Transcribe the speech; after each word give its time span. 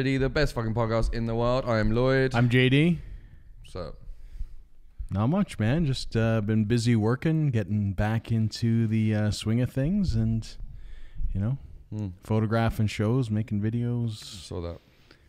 JD, 0.00 0.18
the 0.20 0.28
best 0.30 0.54
fucking 0.54 0.72
podcast 0.74 1.12
in 1.12 1.26
the 1.26 1.34
world. 1.34 1.64
I 1.66 1.78
am 1.78 1.92
Lloyd. 1.94 2.34
I'm 2.34 2.48
JD. 2.48 2.98
so 3.66 3.94
Not 5.10 5.26
much, 5.26 5.58
man. 5.58 5.84
Just 5.84 6.16
uh, 6.16 6.40
been 6.40 6.64
busy 6.64 6.96
working, 6.96 7.50
getting 7.50 7.92
back 7.92 8.32
into 8.32 8.86
the 8.86 9.14
uh, 9.14 9.30
swing 9.30 9.60
of 9.60 9.70
things, 9.70 10.14
and 10.14 10.48
you 11.34 11.40
know, 11.40 11.58
hmm, 11.94 12.08
photographing 12.24 12.86
shows, 12.86 13.28
making 13.30 13.60
videos, 13.60 14.14
saw 14.24 14.60
that. 14.62 14.78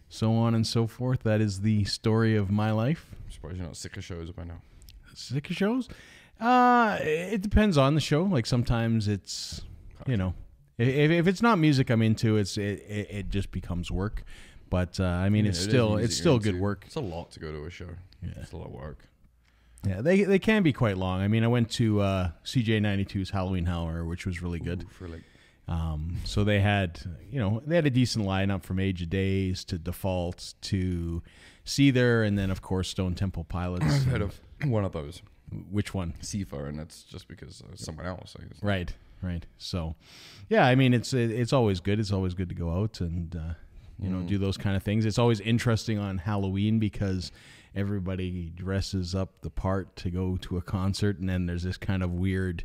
so 0.07 0.33
on 0.35 0.55
and 0.55 0.65
so 0.65 0.87
forth. 0.87 1.23
That 1.23 1.41
is 1.41 1.61
the 1.61 1.83
story 1.83 2.37
of 2.37 2.49
my 2.49 2.71
life. 2.71 3.07
I'm 3.25 3.31
surprised 3.31 3.57
you're 3.57 3.65
not 3.67 3.75
sick 3.75 3.97
of 3.97 4.05
shows 4.05 4.31
by 4.31 4.45
now. 4.45 4.61
Sick 5.13 5.49
of 5.49 5.55
shows? 5.57 5.89
Uh, 6.39 6.97
it 7.01 7.41
depends 7.41 7.77
on 7.77 7.93
the 7.93 8.01
show. 8.01 8.23
Like 8.23 8.45
sometimes 8.45 9.07
it's, 9.09 9.61
you 10.07 10.15
know, 10.17 10.33
if, 10.77 11.11
if 11.11 11.27
it's 11.27 11.41
not 11.41 11.59
music 11.59 11.89
I'm 11.89 12.01
into, 12.01 12.37
it's 12.37 12.57
it, 12.57 12.79
it, 12.87 13.07
it 13.11 13.29
just 13.29 13.51
becomes 13.51 13.91
work. 13.91 14.23
But 14.71 14.99
uh, 14.99 15.03
I 15.03 15.29
mean, 15.29 15.45
Yeah, 15.45 15.49
it's 15.51 15.59
it 15.59 15.69
still 15.69 15.97
it's 15.97 16.17
still 16.17 16.39
good 16.39 16.59
work. 16.59 16.85
It's 16.87 16.95
a 16.95 16.99
lot 17.01 17.29
to 17.33 17.39
go 17.39 17.51
to 17.51 17.65
a 17.65 17.69
show. 17.69 17.89
Yeah. 18.23 18.31
It's 18.41 18.53
a 18.53 18.57
lot 18.57 18.67
of 18.67 18.71
work. 18.73 19.05
Yeah, 19.85 20.01
they 20.01 20.23
they 20.23 20.39
can 20.39 20.63
be 20.63 20.73
quite 20.73 20.97
long. 20.97 21.21
I 21.21 21.27
mean, 21.27 21.43
I 21.43 21.47
went 21.47 21.69
to 21.71 22.01
uh, 22.01 22.29
CJAY 22.45 22.79
92's 22.81 23.29
Halloween 23.31 23.67
Hour, 23.67 24.05
which 24.05 24.25
was 24.25 24.41
really 24.41 24.59
good. 24.59 24.83
Ooh, 24.83 24.87
for 24.89 25.07
like 25.07 25.23
Um, 25.67 26.17
so 26.23 26.43
they 26.43 26.59
had, 26.61 26.99
you 27.29 27.39
know, 27.39 27.61
they 27.65 27.75
had 27.75 27.85
a 27.85 27.89
decent 27.89 28.25
lineup 28.25 28.63
from 28.63 28.79
Age 28.79 29.01
of 29.01 29.09
Days 29.09 29.65
to 29.65 29.77
Default 29.77 30.53
to 30.61 31.21
Seether, 31.65 32.25
and 32.25 32.37
then 32.37 32.49
of 32.51 32.61
course 32.61 32.89
Stone 32.89 33.15
Temple 33.15 33.43
Pilots. 33.43 33.85
I've 33.85 34.05
heard 34.05 34.21
of 34.21 34.39
one 34.65 34.85
of 34.85 34.93
those, 34.93 35.21
Which 35.69 35.93
one? 35.93 36.13
Seether, 36.21 36.69
and 36.69 36.79
that's 36.79 37.03
just 37.03 37.27
because 37.27 37.61
uh, 37.61 37.75
someone 37.75 38.05
else. 38.05 38.35
Right, 38.61 38.93
right. 39.21 39.45
So, 39.57 39.95
yeah, 40.47 40.65
I 40.65 40.75
mean, 40.75 40.93
it's 40.93 41.13
it's 41.13 41.51
always 41.53 41.79
good. 41.81 41.99
It's 41.99 42.11
always 42.13 42.33
good 42.33 42.49
to 42.49 42.55
go 42.55 42.69
out 42.71 43.01
and 43.01 43.35
uh, 43.35 43.53
you 44.01 44.09
know 44.09 44.17
Mm. 44.19 44.27
do 44.27 44.37
those 44.37 44.57
kind 44.57 44.75
of 44.75 44.83
things. 44.83 45.05
It's 45.05 45.19
always 45.19 45.39
interesting 45.39 45.97
on 45.99 46.17
Halloween 46.19 46.79
because 46.79 47.31
everybody 47.75 48.51
dresses 48.55 49.15
up 49.15 49.41
the 49.41 49.49
part 49.49 49.95
to 49.97 50.09
go 50.09 50.37
to 50.37 50.57
a 50.57 50.61
concert, 50.61 51.19
and 51.19 51.29
then 51.29 51.45
there's 51.45 51.63
this 51.63 51.77
kind 51.77 52.03
of 52.03 52.11
weird, 52.11 52.63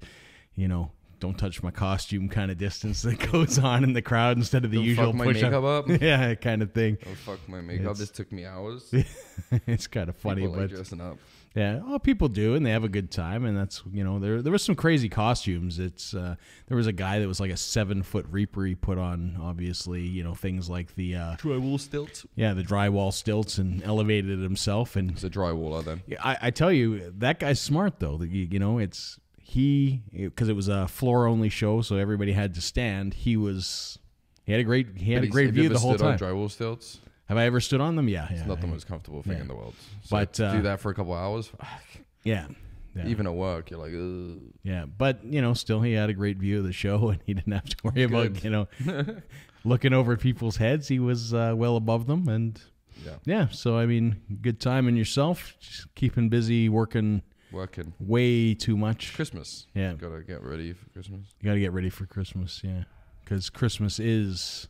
you 0.54 0.68
know. 0.68 0.90
Don't 1.18 1.38
touch 1.38 1.62
my 1.62 1.70
costume 1.70 2.28
kind 2.28 2.50
of 2.50 2.58
distance 2.58 3.00
that 3.00 3.18
goes 3.32 3.58
on 3.58 3.84
in 3.84 3.94
the 3.94 4.02
crowd 4.02 4.36
instead 4.36 4.66
of 4.66 4.70
the 4.70 4.76
Don't 4.76 4.84
usual 4.84 5.06
fuck 5.06 5.14
my 5.14 5.24
push 5.24 5.40
makeup 5.42 5.64
up. 5.64 5.88
up. 5.88 6.00
yeah, 6.02 6.34
kind 6.34 6.60
of 6.60 6.72
thing. 6.72 6.98
Oh 7.06 7.14
fuck 7.14 7.48
my 7.48 7.62
makeup! 7.62 7.82
It's- 7.92 7.98
This 8.00 8.10
took 8.10 8.30
me 8.32 8.44
hours. 8.44 8.92
it's 9.66 9.86
kind 9.86 10.10
of 10.10 10.16
funny, 10.16 10.42
People 10.42 10.56
like 10.58 10.68
but 10.68 10.76
dressing 10.76 11.00
up. 11.00 11.16
Yeah, 11.56 11.80
oh, 11.86 11.98
people 11.98 12.28
do, 12.28 12.54
and 12.54 12.64
they 12.66 12.70
have 12.70 12.84
a 12.84 12.88
good 12.88 13.10
time, 13.10 13.44
and 13.46 13.56
that's 13.56 13.82
you 13.90 14.04
know 14.04 14.18
there 14.18 14.42
there 14.42 14.52
was 14.52 14.62
some 14.62 14.74
crazy 14.74 15.08
costumes. 15.08 15.78
It's 15.78 16.12
uh, 16.14 16.36
there 16.68 16.76
was 16.76 16.86
a 16.86 16.92
guy 16.92 17.18
that 17.18 17.26
was 17.26 17.40
like 17.40 17.50
a 17.50 17.56
seven 17.56 18.02
foot 18.02 18.26
reaper 18.30 18.64
he 18.66 18.74
put 18.74 18.98
on, 18.98 19.38
obviously 19.42 20.02
you 20.02 20.22
know 20.22 20.34
things 20.34 20.68
like 20.68 20.94
the 20.96 21.16
uh, 21.16 21.36
Drywall 21.36 21.80
stilts. 21.80 22.26
yeah 22.34 22.52
the 22.52 22.62
drywall 22.62 23.12
stilts 23.12 23.56
and 23.58 23.82
elevated 23.82 24.38
himself, 24.40 24.94
and 24.96 25.10
It's 25.12 25.24
a 25.24 25.30
drywaller 25.30 25.82
then. 25.82 26.02
yeah, 26.06 26.18
I, 26.22 26.36
I 26.42 26.50
tell 26.50 26.70
you 26.70 27.10
that 27.18 27.40
guy's 27.40 27.60
smart 27.60 28.00
though. 28.00 28.18
That 28.18 28.28
you, 28.28 28.46
you 28.50 28.58
know 28.58 28.78
it's 28.78 29.18
he 29.40 30.02
because 30.12 30.48
it 30.50 30.56
was 30.56 30.68
a 30.68 30.86
floor 30.88 31.26
only 31.26 31.48
show, 31.48 31.80
so 31.80 31.96
everybody 31.96 32.32
had 32.32 32.54
to 32.56 32.60
stand. 32.60 33.14
He 33.14 33.36
was 33.36 33.98
he 34.44 34.52
had 34.52 34.60
a 34.60 34.64
great 34.64 34.88
he 34.96 35.12
had 35.14 35.24
a 35.24 35.28
great 35.28 35.52
view 35.52 35.64
ever 35.64 35.74
the 35.74 35.80
whole 35.80 35.94
stood 35.94 36.04
on 36.06 36.18
time. 36.18 36.28
drywall 36.34 36.50
stilts. 36.50 36.98
Have 37.26 37.38
I 37.38 37.44
ever 37.44 37.60
stood 37.60 37.80
on 37.80 37.96
them? 37.96 38.08
Yeah, 38.08 38.26
yeah, 38.30 38.38
It's 38.38 38.46
not 38.46 38.60
the 38.60 38.66
most 38.68 38.86
comfortable 38.86 39.22
thing 39.22 39.34
yeah. 39.34 39.40
in 39.42 39.48
the 39.48 39.54
world. 39.54 39.74
So 40.02 40.16
But, 40.16 40.38
uh, 40.40 40.52
do 40.56 40.62
that 40.62 40.80
for 40.80 40.90
a 40.90 40.94
couple 40.94 41.12
of 41.12 41.18
hours, 41.18 41.50
yeah. 42.24 42.46
yeah. 42.94 43.06
even 43.06 43.26
at 43.26 43.34
work, 43.34 43.70
you're 43.70 43.80
like, 43.80 43.92
Ugh. 43.92 44.40
Yeah, 44.62 44.84
but 44.86 45.24
you 45.24 45.42
know, 45.42 45.52
still 45.54 45.80
he 45.80 45.92
had 45.92 46.08
a 46.08 46.14
great 46.14 46.38
view 46.38 46.58
of 46.58 46.64
the 46.64 46.72
show, 46.72 47.08
and 47.10 47.20
he 47.26 47.34
didn't 47.34 47.52
have 47.52 47.64
to 47.64 47.76
worry 47.82 48.02
about 48.04 48.42
you 48.44 48.50
know 48.50 48.68
looking 49.64 49.92
over 49.92 50.16
people's 50.16 50.56
heads. 50.56 50.88
He 50.88 50.98
was 50.98 51.34
uh, 51.34 51.54
well 51.56 51.76
above 51.76 52.06
them, 52.06 52.28
and 52.28 52.60
yeah, 53.04 53.16
yeah. 53.24 53.48
So 53.48 53.76
I 53.76 53.86
mean, 53.86 54.20
good 54.40 54.60
time 54.60 54.86
in 54.88 54.96
yourself, 54.96 55.54
just 55.60 55.92
keeping 55.94 56.28
busy, 56.28 56.68
working 56.68 57.22
working. 57.52 57.92
way 57.98 58.54
too 58.54 58.76
much. 58.76 59.14
Christmas. 59.14 59.66
Yeah, 59.74 59.94
Gotta 59.94 60.22
get 60.22 60.42
ready 60.42 60.72
for 60.72 60.88
Christmas. 60.90 61.26
you 61.40 61.46
got 61.48 61.54
to 61.54 61.60
get 61.60 61.72
ready 61.72 61.90
for 61.90 62.06
Christmas. 62.06 62.60
Yeah, 62.64 62.84
because 63.24 63.50
Christmas 63.50 63.98
is 63.98 64.68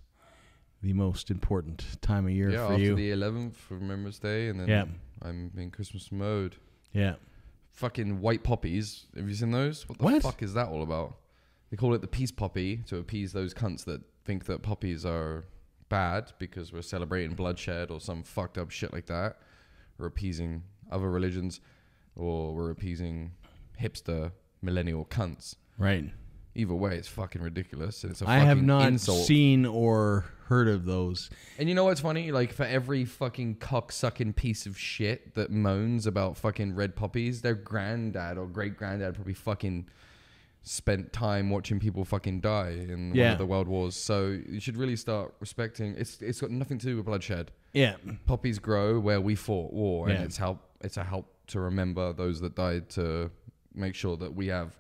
the 0.87 0.93
most 0.93 1.31
important 1.33 1.85
time 2.01 2.27
of 2.27 2.31
year 2.31 2.51
yeah, 2.51 2.67
for 2.69 2.73
after 2.75 2.85
you. 2.85 2.95
the 2.95 3.11
11th 3.11 3.55
for 3.57 3.75
Remembrance 3.75 4.21
Day, 4.21 4.49
and 4.49 4.61
then 4.61 4.69
Yeah. 4.69 4.85
I'm 5.21 5.51
in 5.57 5.71
Christmas 5.73 6.13
mode. 6.13 6.57
yeah, 6.93 7.17
Fucking 7.73 8.21
white 8.21 8.43
poppies. 8.45 9.07
Have 9.17 9.29
you 9.29 9.35
seen 9.35 9.51
those? 9.51 9.87
What 9.89 9.99
the 9.99 10.05
What? 10.05 10.23
fuck 10.23 10.43
is 10.43 10.55
that 10.55 10.69
all 10.69 10.83
about? 10.83 11.19
They 11.71 11.77
call 11.77 11.93
it 11.95 12.01
the 12.01 12.07
peace 12.07 12.31
poppy 12.31 12.77
to 12.87 12.99
appease 12.99 13.33
those 13.33 13.53
cunts 13.53 13.85
that 13.85 14.01
think 14.25 14.45
that 14.47 14.63
poppies 14.63 15.05
are 15.05 15.45
bad 15.89 16.33
because 16.39 16.73
we're 16.73 16.83
celebrating 16.83 17.35
bloodshed 17.35 17.91
or 17.91 18.01
some 18.01 18.23
fucked 18.23 18.57
up 18.57 18.71
shit 18.71 18.93
like 18.93 19.07
that. 19.07 19.39
We're 19.99 20.07
appeasing 20.07 20.63
other 20.91 21.11
religions 21.11 21.61
or 22.15 22.55
we're 22.55 22.71
appeasing 22.71 23.33
hipster 23.81 24.33
millennial 24.63 25.05
cunts. 25.05 25.57
right. 25.79 26.05
Either 26.57 26.75
way, 26.75 26.97
it's 26.97 27.09
fucking 27.09 27.43
ridiculous. 27.43 28.03
And 28.03 28.13
it's 28.13 28.23
a 28.23 28.25
I 28.25 28.39
fucking 28.41 28.41
insult. 28.41 28.47
I 28.47 28.49
have 28.49 28.63
not 28.63 28.89
insult. 28.89 29.27
seen 29.27 29.67
or 29.67 30.25
heard 30.49 30.69
of 30.69 30.85
those. 30.87 31.29
And 31.59 31.69
you 31.69 31.75
know 31.75 31.85
what's 31.85 32.01
funny? 32.01 32.33
Like 32.33 32.53
for 32.53 32.65
every 32.65 33.05
fucking 33.05 33.57
cocksucking 33.57 34.37
piece 34.37 34.65
of 34.67 34.79
shit 34.79 35.35
that 35.35 35.51
moans 35.51 36.07
about 36.07 36.37
fucking 36.37 36.75
red 36.75 36.97
poppies, 36.97 37.43
their 37.43 37.55
granddad 37.55 38.39
or 38.39 38.47
great 38.47 38.77
granddad 38.77 39.15
probably 39.15 39.35
fucking 39.35 39.89
spent 40.63 41.13
time 41.13 41.49
watching 41.49 41.79
people 41.79 42.05
fucking 42.05 42.41
die 42.41 42.71
in 42.71 43.11
one 43.11 43.19
of 43.21 43.39
the 43.39 43.47
world 43.47 43.69
wars. 43.69 43.95
So 43.95 44.37
you 44.49 44.59
should 44.61 44.77
really 44.77 44.97
start 44.97 45.35
respecting. 45.41 45.95
It's 45.97 46.21
it's 46.21 46.41
got 46.41 46.51
nothing 46.51 46.79
to 46.79 46.87
do 46.87 46.97
with 46.97 47.07
bloodshed. 47.07 47.53
Yeah, 47.73 47.97
Poppies 48.27 48.59
grow 48.59 48.99
where 48.99 49.21
we 49.21 49.35
fought 49.35 49.73
war, 49.73 50.09
and 50.09 50.25
it's 50.25 50.37
help. 50.37 50.61
It's 50.81 50.97
a 50.97 51.05
help 51.05 51.27
to 51.49 51.61
remember 51.61 52.13
those 52.13 52.41
that 52.41 52.55
died 52.57 52.89
to 52.91 53.31
make 53.75 53.95
sure 53.95 54.17
that 54.17 54.35
we 54.35 54.47
have. 54.49 54.75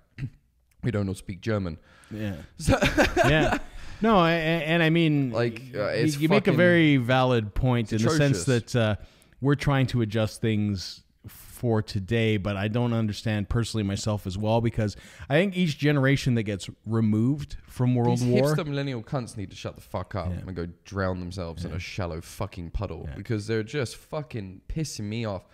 We 0.87 0.93
don't 0.93 1.07
all 1.09 1.15
speak 1.15 1.41
German. 1.43 1.79
Yeah. 2.11 2.37
yeah. 3.17 3.59
No, 4.01 4.17
I- 4.19 4.31
I- 4.31 4.35
and 4.35 4.83
I 4.83 4.89
mean, 4.91 5.31
Like, 5.33 5.61
uh, 5.75 5.79
you- 5.79 6.05
it's 6.05 6.17
you 6.19 6.29
make 6.29 6.47
a 6.47 6.53
very 6.53 6.97
valid 6.97 7.55
point 7.55 7.93
in 7.93 8.01
the 8.01 8.11
sense 8.11 8.45
that 8.45 8.75
uh, 8.77 8.97
we're 9.41 9.55
trying 9.57 9.87
to 9.89 10.01
adjust 10.03 10.41
things 10.41 11.03
for 11.27 11.83
today, 11.83 12.37
but 12.37 12.57
I 12.57 12.69
don't 12.69 12.93
understand 12.93 13.49
personally 13.49 13.83
myself 13.83 14.27
as 14.29 14.39
well 14.39 14.61
because 14.61 14.95
I 15.29 15.35
think 15.35 15.57
each 15.57 15.77
generation 15.79 16.35
that 16.35 16.45
gets 16.45 16.69
removed 16.87 17.57
from 17.67 17.95
World 17.97 18.09
War, 18.09 18.17
These 18.19 18.43
War, 18.43 18.55
hipster 18.55 18.67
millennial 18.67 19.03
cunts 19.03 19.37
need 19.37 19.51
to 19.51 19.57
shut 19.57 19.75
the 19.75 19.81
fuck 19.81 20.15
up 20.15 20.29
Yeah. 20.29 20.43
and 20.47 20.55
go 20.55 20.69
drown 20.85 21.19
themselves 21.19 21.65
in 21.65 21.73
a 21.73 21.79
shallow 21.81 22.21
fucking 22.21 22.71
puddle 22.71 23.07
Yeah. 23.09 23.17
because 23.17 23.47
they're 23.49 23.63
just 23.65 23.97
fucking 23.97 24.61
pissing 24.69 25.05
me 25.07 25.25
off. 25.25 25.47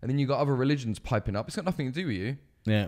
And 0.00 0.08
then 0.08 0.18
you 0.18 0.26
got 0.26 0.38
other 0.38 0.54
religions 0.54 0.98
piping 1.00 1.34
up. 1.36 1.48
It's 1.48 1.56
got 1.56 1.64
nothing 1.66 1.92
to 1.92 2.00
do 2.00 2.06
with 2.06 2.16
you. 2.16 2.36
yeah, 2.64 2.86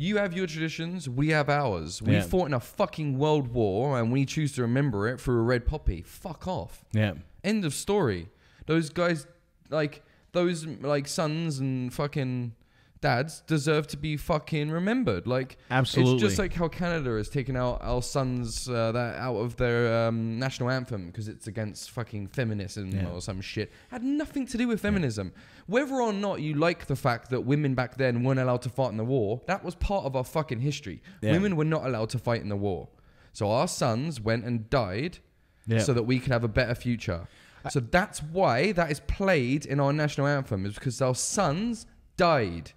You 0.00 0.18
have 0.18 0.32
your 0.32 0.46
traditions, 0.46 1.08
we 1.08 1.30
have 1.30 1.48
ours. 1.48 2.00
We 2.00 2.12
Yeah. 2.14 2.22
fought 2.22 2.46
in 2.46 2.54
a 2.54 2.60
fucking 2.60 3.18
world 3.18 3.48
war 3.48 3.98
and 3.98 4.12
we 4.12 4.24
choose 4.24 4.52
to 4.52 4.62
remember 4.62 5.08
it 5.08 5.20
through 5.20 5.40
a 5.40 5.42
red 5.42 5.66
poppy. 5.66 6.02
Fuck 6.02 6.46
off. 6.46 6.84
yeah, 6.92 7.14
End 7.42 7.64
of 7.64 7.74
story. 7.74 8.28
Those 8.66 8.90
guys, 8.90 9.26
like, 9.70 10.02
those, 10.32 10.66
like, 10.66 11.08
sons 11.08 11.58
and 11.58 11.92
fucking 11.92 12.52
dads 13.00 13.42
deserve 13.46 13.86
to 13.88 13.96
be 13.96 14.16
fucking 14.16 14.70
remembered. 14.70 15.26
Like, 15.26 15.56
absolutely. 15.70 16.14
it's 16.14 16.22
just 16.22 16.38
like 16.38 16.54
how 16.54 16.68
Canada 16.68 17.10
has 17.16 17.28
taken 17.28 17.56
out 17.56 17.78
our 17.82 18.02
sons 18.02 18.68
uh, 18.68 18.92
that 18.92 19.16
out 19.16 19.36
of 19.36 19.56
their 19.56 20.06
um, 20.08 20.38
national 20.38 20.70
anthem 20.70 21.06
because 21.06 21.28
it's 21.28 21.46
against 21.46 21.90
fucking 21.90 22.28
feminism 22.28 22.90
Yeah. 22.90 23.08
or 23.08 23.20
some 23.20 23.40
shit. 23.40 23.70
Had 23.90 24.02
nothing 24.02 24.46
to 24.46 24.58
do 24.58 24.68
with 24.68 24.80
feminism. 24.80 25.32
Whether 25.66 26.00
or 26.00 26.12
not 26.12 26.40
you 26.40 26.54
like 26.54 26.86
the 26.86 26.96
fact 26.96 27.30
that 27.30 27.42
women 27.42 27.74
back 27.74 27.96
then 27.96 28.22
weren't 28.24 28.40
allowed 28.40 28.62
to 28.62 28.68
fight 28.68 28.90
in 28.90 28.96
the 28.96 29.04
war, 29.04 29.40
that 29.46 29.64
was 29.64 29.74
part 29.76 30.04
of 30.04 30.16
our 30.16 30.24
fucking 30.24 30.60
history. 30.60 31.02
Yeah. 31.20 31.32
Women 31.32 31.56
were 31.56 31.64
not 31.64 31.86
allowed 31.86 32.10
to 32.10 32.18
fight 32.18 32.40
in 32.40 32.48
the 32.48 32.56
war. 32.56 32.88
So 33.32 33.50
our 33.50 33.68
sons 33.68 34.20
went 34.20 34.44
and 34.44 34.68
died 34.70 35.18
yeah. 35.66 35.78
so 35.78 35.92
that 35.92 36.02
we 36.04 36.18
could 36.18 36.32
have 36.32 36.44
a 36.44 36.48
better 36.48 36.74
future. 36.74 37.28
So 37.70 37.80
that's 37.80 38.22
why 38.22 38.72
that 38.72 38.90
is 38.90 39.00
played 39.00 39.66
in 39.66 39.78
our 39.80 39.92
national 39.92 40.26
anthem 40.26 40.64
is 40.64 40.74
because 40.74 41.02
our 41.02 41.14
sons 41.14 41.86
died. 42.16 42.72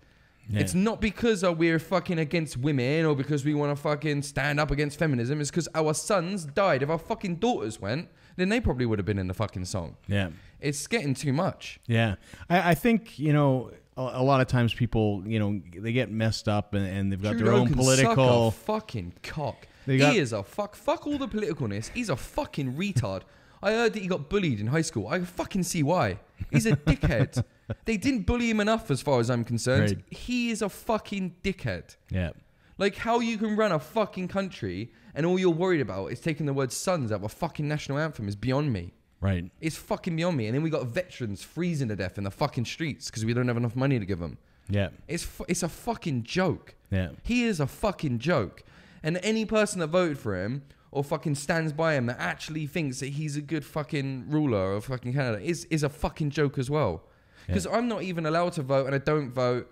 Yeah. 0.49 0.59
It's 0.61 0.73
not 0.73 0.99
because 0.99 1.43
uh, 1.43 1.53
we're 1.53 1.79
fucking 1.79 2.19
against 2.19 2.57
women 2.57 3.05
or 3.05 3.15
because 3.15 3.45
we 3.45 3.53
want 3.53 3.75
to 3.75 3.81
fucking 3.81 4.23
stand 4.23 4.59
up 4.59 4.69
against 4.71 4.99
feminism. 4.99 5.39
It's 5.39 5.49
because 5.49 5.69
our 5.75 5.93
sons 5.93 6.45
died. 6.45 6.83
If 6.83 6.89
our 6.89 6.97
fucking 6.97 7.35
daughters 7.37 7.79
went, 7.79 8.09
then 8.35 8.49
they 8.49 8.59
probably 8.59 8.85
would 8.85 8.99
have 8.99 9.05
been 9.05 9.19
in 9.19 9.27
the 9.27 9.33
fucking 9.33 9.65
song. 9.65 9.95
yeah. 10.07 10.29
It's 10.59 10.85
getting 10.87 11.15
too 11.15 11.33
much. 11.33 11.79
Yeah, 11.87 12.15
I, 12.47 12.71
I 12.71 12.75
think 12.75 13.17
you 13.17 13.33
know 13.33 13.71
a, 13.97 14.01
a 14.01 14.23
lot 14.23 14.41
of 14.41 14.47
times 14.47 14.73
people 14.75 15.23
you 15.25 15.39
know 15.39 15.59
they 15.75 15.91
get 15.91 16.11
messed 16.11 16.47
up 16.47 16.75
and, 16.75 16.85
and 16.85 17.11
they've 17.11 17.19
got 17.21 17.37
their 17.37 17.51
own 17.51 17.73
political. 17.73 18.51
fucking 18.51 19.13
cock. 19.23 19.67
They 19.87 19.97
got- 19.97 20.13
he 20.13 20.19
is 20.19 20.33
a 20.33 20.43
fuck. 20.43 20.75
Fuck 20.75 21.07
all 21.07 21.17
the 21.17 21.27
politicalness. 21.27 21.89
He's 21.95 22.09
a 22.09 22.15
fucking 22.15 22.73
retard. 22.75 23.23
I 23.63 23.71
heard 23.71 23.93
that 23.93 24.01
he 24.03 24.07
got 24.07 24.29
bullied 24.29 24.59
in 24.59 24.67
high 24.67 24.81
school. 24.83 25.07
I 25.07 25.19
fucking 25.21 25.63
see 25.63 25.81
why. 25.81 26.19
He's 26.51 26.65
a 26.67 26.75
dickhead. 26.75 27.43
they 27.85 27.97
didn't 27.97 28.25
bully 28.25 28.49
him 28.49 28.59
enough, 28.59 28.91
as 28.91 29.01
far 29.01 29.19
as 29.19 29.29
I'm 29.29 29.43
concerned. 29.43 29.81
Right. 29.91 30.17
He 30.17 30.51
is 30.51 30.61
a 30.61 30.69
fucking 30.69 31.35
dickhead. 31.43 31.95
Yeah, 32.09 32.31
Like 32.77 32.95
how 32.95 33.19
you 33.19 33.37
can 33.37 33.55
run 33.55 33.71
a 33.71 33.79
fucking 33.79 34.27
country 34.27 34.91
and 35.13 35.25
all 35.25 35.37
you're 35.39 35.49
worried 35.51 35.81
about 35.81 36.07
is 36.07 36.19
taking 36.19 36.45
the 36.45 36.53
word 36.53 36.71
sons 36.71 37.11
out 37.11 37.15
of 37.15 37.23
a 37.23 37.29
fucking 37.29 37.67
national 37.67 37.97
anthem 37.97 38.27
is 38.27 38.35
beyond 38.35 38.71
me. 38.71 38.93
Right. 39.19 39.51
It's 39.59 39.75
fucking 39.77 40.15
beyond 40.15 40.35
me. 40.37 40.47
And 40.47 40.55
then 40.55 40.63
we 40.63 40.69
got 40.69 40.87
veterans 40.87 41.43
freezing 41.43 41.89
to 41.89 41.95
death 41.95 42.17
in 42.17 42.23
the 42.23 42.31
fucking 42.31 42.65
streets 42.65 43.07
because 43.09 43.23
we 43.23 43.33
don't 43.33 43.47
have 43.47 43.57
enough 43.57 43.75
money 43.75 43.99
to 43.99 44.05
give 44.05 44.19
them. 44.19 44.37
Yeah. 44.69 44.89
It's 45.07 45.27
it's 45.47 45.63
a 45.63 45.69
fucking 45.69 46.23
joke. 46.23 46.75
Yeah. 46.89 47.09
He 47.23 47.43
is 47.43 47.59
a 47.59 47.67
fucking 47.67 48.19
joke. 48.19 48.63
And 49.03 49.19
any 49.23 49.45
person 49.45 49.79
that 49.79 49.87
voted 49.87 50.17
for 50.17 50.41
him 50.41 50.63
or 50.91 51.03
fucking 51.03 51.35
stands 51.35 51.71
by 51.73 51.93
him 51.93 52.05
that 52.07 52.19
actually 52.19 52.65
thinks 52.67 52.99
that 52.99 53.09
he's 53.09 53.35
a 53.37 53.41
good 53.41 53.63
fucking 53.65 54.25
ruler 54.29 54.73
of 54.73 54.85
fucking 54.85 55.13
Canada 55.13 55.39
is 55.43 55.65
is 55.65 55.83
a 55.83 55.89
fucking 55.89 56.31
joke 56.31 56.57
as 56.57 56.69
well. 56.69 57.03
Because 57.47 57.65
I'm 57.65 57.87
not 57.87 58.03
even 58.03 58.25
allowed 58.25 58.53
to 58.53 58.61
vote 58.61 58.85
and 58.85 58.95
I 58.95 58.99
don't 58.99 59.31
vote. 59.31 59.71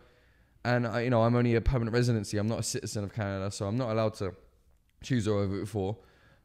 And 0.66 0.86
I, 0.86 1.02
you 1.02 1.10
know, 1.10 1.24
I'm 1.24 1.36
only 1.36 1.56
a 1.56 1.62
permanent 1.62 1.94
residency. 1.94 2.38
I'm 2.38 2.48
not 2.48 2.60
a 2.60 2.64
citizen 2.64 3.04
of 3.04 3.14
Canada, 3.14 3.50
so 3.52 3.66
I'm 3.66 3.78
not 3.78 3.92
allowed 3.92 4.16
to 4.16 4.34
choose 5.02 5.26
who 5.26 5.42
I 5.42 5.46
vote 5.46 5.68
for. 5.68 5.98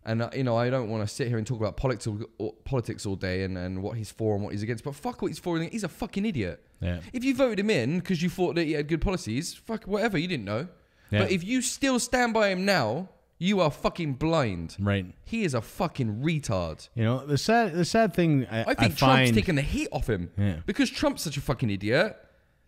And 0.06 0.22
uh, 0.22 0.30
you 0.34 0.44
know, 0.44 0.56
I 0.56 0.70
don't 0.70 0.90
want 0.90 1.06
to 1.06 1.12
sit 1.12 1.28
here 1.28 1.38
and 1.38 1.46
talk 1.46 1.58
about 1.58 1.76
politics 1.76 2.06
all, 2.06 2.52
politics 2.64 3.06
all 3.06 3.16
day 3.16 3.42
and, 3.44 3.56
and 3.56 3.82
what 3.82 3.96
he's 3.96 4.10
for 4.10 4.34
and 4.34 4.44
what 4.44 4.52
he's 4.52 4.62
against. 4.62 4.84
But 4.84 4.94
fuck 4.94 5.22
what 5.22 5.28
he's 5.28 5.38
for. 5.38 5.58
He's 5.58 5.84
a 5.84 5.88
fucking 5.88 6.26
idiot. 6.26 6.62
Yeah. 6.80 7.00
If 7.12 7.24
you 7.24 7.34
voted 7.34 7.58
him 7.58 7.70
in 7.70 8.00
because 8.00 8.22
you 8.22 8.28
thought 8.28 8.54
that 8.56 8.64
he 8.64 8.72
had 8.72 8.86
good 8.86 9.00
policies, 9.00 9.54
fuck 9.54 9.84
whatever, 9.84 10.18
you 10.18 10.28
didn't 10.28 10.44
know. 10.44 10.68
Yeah. 11.10 11.20
But 11.20 11.30
if 11.30 11.42
you 11.42 11.62
still 11.62 11.98
stand 11.98 12.34
by 12.34 12.48
him 12.48 12.64
now, 12.64 13.08
you 13.38 13.60
are 13.60 13.70
fucking 13.70 14.14
blind. 14.14 14.76
Right. 14.78 15.06
He 15.24 15.44
is 15.44 15.54
a 15.54 15.60
fucking 15.60 16.22
retard. 16.22 16.88
You 16.94 17.04
know 17.04 17.26
the 17.26 17.36
sad 17.38 17.72
the 17.74 17.84
sad 17.84 18.14
thing 18.14 18.46
I, 18.50 18.60
I 18.60 18.64
think 18.74 18.78
Trump's 18.96 19.00
find 19.00 19.34
taking 19.34 19.54
the 19.56 19.62
heat 19.62 19.88
off 19.92 20.08
him 20.08 20.30
Yeah. 20.38 20.58
because 20.66 20.90
Trump's 20.90 21.22
such 21.22 21.36
a 21.36 21.40
fucking 21.40 21.70
idiot. 21.70 22.16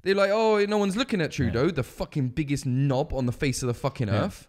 They're 0.03 0.15
like, 0.15 0.31
oh, 0.33 0.65
no 0.67 0.79
one's 0.79 0.97
looking 0.97 1.21
at 1.21 1.33
Trudeau, 1.33 1.71
the 1.71 1.83
fucking 1.83 2.29
biggest 2.29 2.65
knob 2.65 3.13
on 3.13 3.27
the 3.27 3.33
face 3.33 3.63
of 3.63 3.67
the 3.67 3.75
fucking 3.75 4.07
Yeah. 4.09 4.27
earth. 4.27 4.47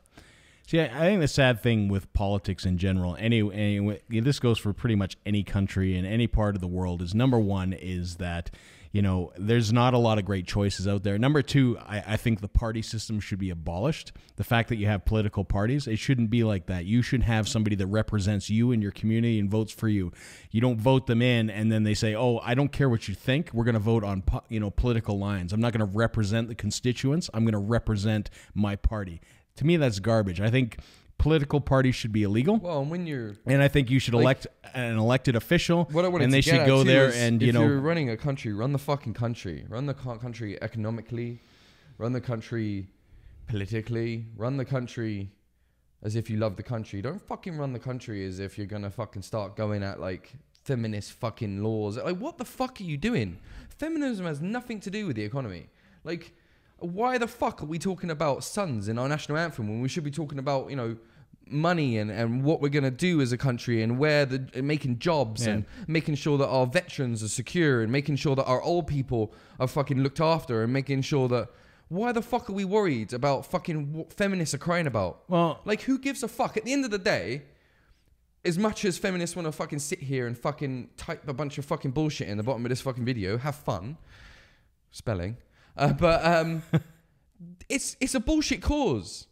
See, 0.68 0.80
I 0.82 0.86
I 0.86 1.08
think 1.08 1.22
the 1.22 1.28
sad 1.30 1.64
thing 1.64 1.88
with 1.88 2.12
politics 2.14 2.66
in 2.66 2.78
general, 2.78 3.16
any, 3.18 3.40
any 3.54 4.20
this 4.20 4.38
goes 4.40 4.60
for 4.60 4.74
pretty 4.74 4.96
much 4.96 5.16
any 5.26 5.42
country 5.44 5.98
in 5.98 6.06
any 6.06 6.28
part 6.28 6.56
of 6.56 6.62
the 6.62 6.68
world, 6.68 7.02
is 7.02 7.16
number 7.16 7.40
one 7.40 7.74
is 7.74 8.18
that 8.18 8.52
you 8.92 9.02
know 9.02 9.32
there's 9.38 9.72
not 9.74 9.94
a 9.94 9.98
lot 9.98 10.18
of 10.18 10.26
great 10.26 10.48
choices 10.48 10.88
out 10.88 11.04
there. 11.04 11.18
Number 11.18 11.42
two, 11.42 11.78
I, 11.80 12.04
I 12.08 12.18
think 12.18 12.42
the 12.42 12.48
party 12.48 12.82
system 12.82 13.20
should 13.20 13.40
be 13.40 13.50
abolished. 13.50 14.12
The 14.36 14.44
fact 14.44 14.70
that 14.70 14.78
you 14.78 14.88
have 14.88 15.06
political 15.06 15.44
parties, 15.44 15.88
it 15.88 15.98
shouldn't 15.98 16.30
be 16.30 16.44
like 16.44 16.68
that. 16.68 16.86
You 16.86 17.02
should 17.02 17.24
have 17.24 17.48
somebody 17.48 17.76
that 17.78 17.88
represents 17.88 18.50
you 18.50 18.72
and 18.72 18.82
your 18.82 18.92
community 18.92 19.40
and 19.40 19.50
votes 19.50 19.72
for 19.72 19.88
you. 19.88 20.12
You 20.52 20.62
don't 20.62 20.80
vote 20.80 21.08
them 21.08 21.22
in 21.22 21.50
and 21.50 21.72
then 21.72 21.84
they 21.84 21.94
say, 21.94 22.16
"Oh, 22.16 22.40
I 22.44 22.54
don't 22.54 22.72
care 22.72 22.90
what 22.90 23.08
you 23.08 23.16
think. 23.16 23.52
We're 23.54 23.66
going 23.66 23.74
to 23.74 23.80
vote 23.80 24.04
on 24.04 24.24
you 24.50 24.60
know 24.60 24.72
political 24.72 25.18
lines. 25.20 25.54
I'm 25.54 25.62
not 25.62 25.74
going 25.74 25.88
to 25.88 25.98
represent 25.98 26.48
the 26.48 26.56
constituents. 26.56 27.30
I'm 27.34 27.44
going 27.44 27.54
to 27.54 27.58
represent 27.58 28.30
my 28.54 28.76
party." 28.76 29.22
To 29.58 29.66
me, 29.66 29.78
that's 29.78 30.00
garbage. 30.00 30.40
I 30.40 30.52
think 30.52 30.78
political 31.18 31.60
parties 31.60 31.96
should 31.96 32.12
be 32.12 32.24
illegal. 32.24 32.58
Well, 32.58 32.82
and 32.82 32.92
when 32.92 33.08
you're 33.08 33.36
And 33.46 33.62
I 33.62 33.68
think 33.68 33.90
you 33.90 34.00
should 34.00 34.14
Like- 34.14 34.24
elect 34.24 34.48
an 34.74 34.98
elected 34.98 35.36
official, 35.36 35.86
what 35.92 36.06
I 36.06 36.10
and 36.24 36.32
they 36.32 36.42
should 36.42 36.66
go 36.66 36.84
there 36.84 37.12
and 37.14 37.42
you 37.42 37.52
know 37.52 37.64
if 37.64 37.70
you're 37.70 37.80
running 37.80 38.10
a 38.10 38.18
country, 38.18 38.54
run 38.54 38.72
the 38.72 38.80
fucking 38.80 39.14
country, 39.14 39.66
run 39.70 39.86
the 39.88 39.94
country 39.94 40.62
economically, 40.62 41.40
run 41.98 42.14
the 42.14 42.22
country 42.22 42.88
politically, 43.48 44.26
run 44.36 44.58
the 44.58 44.66
country 44.66 45.32
as 46.04 46.16
if 46.16 46.30
you 46.30 46.38
love 46.38 46.56
the 46.58 46.64
country. 46.64 47.02
Don't 47.02 47.22
fucking 47.22 47.58
run 47.58 47.74
the 47.74 47.80
country 47.80 48.26
as 48.26 48.40
if 48.40 48.58
you're 48.58 48.68
gonna 48.68 48.92
fucking 48.92 49.24
start 49.24 49.56
going 49.56 49.84
at 49.84 50.00
like 50.00 50.34
feminist 50.64 51.14
fucking 51.14 51.64
laws. 51.64 51.98
Like, 51.98 52.18
what 52.20 52.38
the 52.38 52.46
fuck 52.46 52.80
are 52.80 52.84
you 52.84 52.98
doing? 52.98 53.38
Feminism 53.70 54.26
has 54.26 54.42
nothing 54.42 54.80
to 54.82 54.92
do 54.92 55.08
with 55.08 55.16
the 55.16 55.24
economy. 55.24 55.70
Like, 56.04 56.34
why 56.80 57.18
the 57.18 57.28
fuck 57.28 57.62
are 57.64 57.66
we 57.66 57.80
talking 57.80 58.10
about 58.10 58.44
sons 58.44 58.88
in 58.88 58.98
our 58.98 59.08
national 59.08 59.38
anthem 59.38 59.68
when 59.68 59.82
we 59.82 59.90
should 59.90 60.04
be 60.04 60.12
talking 60.12 60.40
about, 60.40 60.70
you 60.70 60.76
know, 60.76 60.96
money 61.50 61.98
and, 61.98 62.12
and 62.12 62.44
what 62.44 62.62
we're 62.62 62.68
going 62.70 62.84
to 62.84 62.92
do 62.92 63.22
as 63.22 63.32
a 63.32 63.38
country 63.38 63.82
and 63.82 63.98
where 63.98 64.26
the 64.26 64.48
and 64.54 64.68
making 64.68 65.00
jobs 65.00 65.46
Yeah. 65.48 65.54
and 65.54 65.66
making 65.88 66.16
sure 66.16 66.38
that 66.38 66.48
our 66.48 66.68
veterans 66.68 67.24
are 67.24 67.30
secure 67.30 67.82
and 67.82 67.92
making 67.92 68.18
sure 68.18 68.36
that 68.36 68.44
our 68.46 68.62
old 68.62 68.86
people 68.88 69.34
are 69.60 69.68
fucking 69.68 70.02
looked 70.04 70.20
after 70.20 70.62
and 70.64 70.74
making 70.74 71.04
sure 71.04 71.28
that 71.30 71.50
why 71.88 72.12
the 72.12 72.22
fuck 72.22 72.50
are 72.50 72.54
we 72.54 72.66
worried 72.66 73.14
about 73.14 73.46
fucking 73.46 73.94
what 73.94 74.12
feminists 74.12 74.54
are 74.54 74.58
crying 74.58 74.88
about? 74.88 75.24
Well, 75.30 75.62
like 75.64 75.82
who 75.84 75.98
gives 75.98 76.22
a 76.22 76.28
fuck? 76.28 76.58
At 76.58 76.66
the 76.66 76.74
end 76.74 76.84
of 76.84 76.92
the 76.92 76.98
day 77.00 77.44
as 78.44 78.58
much 78.58 78.84
as 78.86 78.98
feminists 78.98 79.36
want 79.36 79.46
to 79.46 79.52
fucking 79.54 79.80
sit 79.80 80.00
here 80.00 80.28
and 80.28 80.38
fucking 80.38 80.90
type 80.98 81.26
a 81.30 81.34
bunch 81.34 81.58
of 81.58 81.66
fucking 81.66 81.92
bullshit 81.92 82.28
in 82.28 82.36
the 82.38 82.44
bottom 82.44 82.66
of 82.66 82.70
this 82.70 82.82
fucking 82.82 83.06
video 83.06 83.38
have 83.38 83.56
fun. 83.56 83.98
Spelling 84.92 85.38
uh, 85.78 85.94
but 85.94 86.26
um 86.26 86.64
it's 87.70 87.96
it's 88.00 88.16
a 88.16 88.20
bullshit 88.20 88.62
cause 88.62 89.28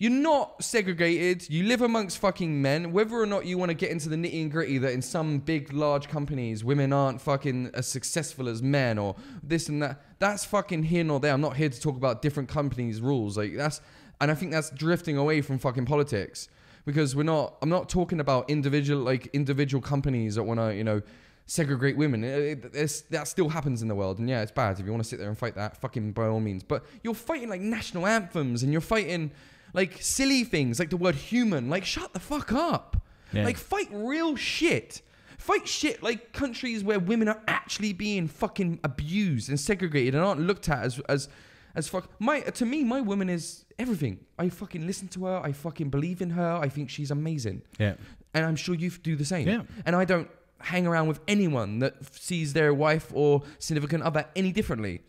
you're 0.00 0.12
not 0.12 0.62
segregated. 0.62 1.50
You 1.50 1.64
live 1.64 1.82
amongst 1.82 2.18
fucking 2.18 2.62
men. 2.62 2.92
Whether 2.92 3.16
or 3.16 3.26
not 3.26 3.46
you 3.46 3.58
want 3.58 3.70
to 3.70 3.74
get 3.74 3.90
into 3.90 4.08
the 4.08 4.14
nitty 4.14 4.42
and 4.42 4.50
gritty 4.50 4.78
that 4.78 4.92
in 4.92 5.02
some 5.02 5.40
big, 5.40 5.72
large 5.72 6.08
companies, 6.08 6.62
women 6.62 6.92
aren't 6.92 7.20
fucking 7.20 7.72
as 7.74 7.88
successful 7.88 8.48
as 8.48 8.62
men 8.62 8.96
or 8.96 9.16
this 9.42 9.68
and 9.68 9.82
that, 9.82 10.00
that's 10.20 10.44
fucking 10.44 10.84
here 10.84 11.02
nor 11.02 11.18
there. 11.18 11.32
I'm 11.32 11.40
not 11.40 11.56
here 11.56 11.68
to 11.68 11.80
talk 11.80 11.96
about 11.96 12.22
different 12.22 12.48
companies' 12.48 13.00
rules. 13.00 13.36
Like, 13.36 13.56
that's, 13.56 13.80
and 14.20 14.30
I 14.30 14.34
think 14.34 14.52
that's 14.52 14.70
drifting 14.70 15.16
away 15.16 15.40
from 15.40 15.58
fucking 15.58 15.86
politics 15.86 16.48
because 16.84 17.16
we're 17.16 17.24
not, 17.24 17.56
I'm 17.60 17.68
not 17.68 17.88
talking 17.88 18.20
about 18.20 18.48
individual, 18.48 19.02
like, 19.02 19.26
individual 19.32 19.82
companies 19.82 20.36
that 20.36 20.44
want 20.44 20.60
to, 20.60 20.76
you 20.76 20.84
know, 20.84 21.02
segregate 21.48 21.96
women. 21.96 22.22
It, 22.22 22.64
it, 22.74 23.02
that 23.10 23.26
still 23.26 23.48
happens 23.48 23.82
in 23.82 23.88
the 23.88 23.94
world, 23.94 24.20
and 24.20 24.28
yeah, 24.28 24.42
it's 24.42 24.52
bad. 24.52 24.78
If 24.78 24.86
you 24.86 24.92
want 24.92 25.02
to 25.02 25.08
sit 25.08 25.18
there 25.18 25.28
and 25.28 25.36
fight 25.36 25.56
that, 25.56 25.76
fucking 25.78 26.12
by 26.12 26.26
all 26.26 26.40
means. 26.40 26.62
But 26.62 26.84
you're 27.02 27.14
fighting 27.14 27.48
like 27.48 27.60
national 27.60 28.06
anthems, 28.06 28.62
and 28.62 28.70
you're 28.70 28.80
fighting 28.80 29.32
like 29.74 30.00
silly 30.00 30.44
things, 30.44 30.78
like 30.78 30.90
the 30.90 30.96
word 30.96 31.16
human. 31.16 31.68
Like, 31.68 31.84
shut 31.84 32.12
the 32.12 32.20
fuck 32.20 32.52
up. 32.52 33.02
Yeah. 33.32 33.44
Like, 33.44 33.56
fight 33.56 33.88
real 33.90 34.36
shit. 34.36 35.02
Fight 35.38 35.66
shit 35.66 36.02
like 36.02 36.32
countries 36.32 36.84
where 36.84 36.98
women 36.98 37.28
are 37.28 37.40
actually 37.46 37.92
being 37.92 38.28
fucking 38.28 38.80
abused 38.84 39.48
and 39.48 39.58
segregated 39.58 40.14
and 40.14 40.24
aren't 40.24 40.40
looked 40.40 40.68
at 40.68 40.82
as 40.82 40.98
as 41.08 41.28
as 41.74 41.88
fuck. 41.88 42.10
My 42.18 42.40
to 42.40 42.66
me, 42.66 42.84
my 42.84 43.00
woman 43.00 43.28
is 43.30 43.64
everything. 43.78 44.18
I 44.38 44.48
fucking 44.48 44.84
listen 44.86 45.08
to 45.08 45.26
her. 45.26 45.40
I 45.42 45.52
fucking 45.52 45.90
believe 45.90 46.20
in 46.20 46.30
her. 46.30 46.58
I 46.60 46.68
think 46.68 46.90
she's 46.90 47.12
amazing 47.12 47.62
yeah, 47.78 47.94
and 48.34 48.44
I'm 48.44 48.56
sure 48.56 48.74
you 48.74 48.90
do 48.90 49.14
the 49.14 49.24
same. 49.24 49.46
Yeah. 49.46 49.62
And 49.86 49.94
I 49.94 50.04
don't 50.04 50.28
hang 50.60 50.86
around 50.86 51.08
with 51.08 51.20
anyone 51.28 51.78
that 51.78 51.94
sees 52.14 52.52
their 52.52 52.74
wife 52.74 53.10
or 53.14 53.42
significant 53.58 54.02
other 54.02 54.26
any 54.34 54.52
differently. 54.52 55.02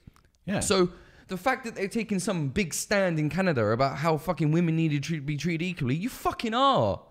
yeah. 0.45 0.59
So 0.59 0.89
the 1.27 1.37
fact 1.37 1.63
that 1.65 1.75
they're 1.75 1.87
taking 1.87 2.19
some 2.19 2.49
big 2.49 2.73
stand 2.73 3.19
in 3.19 3.29
Canada 3.29 3.67
about 3.67 3.97
how 3.97 4.17
fucking 4.17 4.51
women 4.51 4.75
need 4.75 5.03
to 5.03 5.21
be 5.21 5.37
treated 5.37 5.63
equally, 5.63 5.95
you 5.95 6.09
fucking 6.09 6.53
are. 6.53 7.01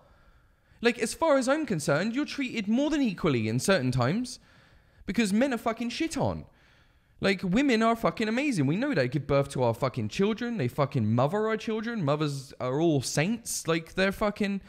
Like, 0.81 0.99
as 0.99 1.13
far 1.13 1.37
as 1.37 1.49
I'm 1.49 1.65
concerned, 1.65 2.15
you're 2.15 2.25
treated 2.25 2.67
more 2.67 2.89
than 2.89 3.01
equally 3.01 3.47
in 3.47 3.59
certain 3.59 3.91
times 3.91 4.39
because 5.05 5.33
men 5.33 5.53
are 5.53 5.57
fucking 5.57 5.89
shit 5.89 6.17
on. 6.17 6.45
Like, 7.21 7.41
women 7.43 7.83
are 7.83 7.95
fucking 7.95 8.29
amazing. 8.29 8.65
We 8.65 8.77
know. 8.77 8.93
They 8.93 9.09
give 9.09 9.27
birth 9.27 9.49
to 9.49 9.63
our 9.63 9.73
fucking 9.73 10.07
children. 10.07 10.57
They 10.57 10.69
fucking 10.69 11.13
mother 11.13 11.49
our 11.49 11.57
children. 11.57 12.03
Mothers 12.05 12.53
are 12.61 12.79
all 12.79 13.01
saints. 13.01 13.67
Like, 13.67 13.95
they're 13.95 14.13
fucking 14.13 14.61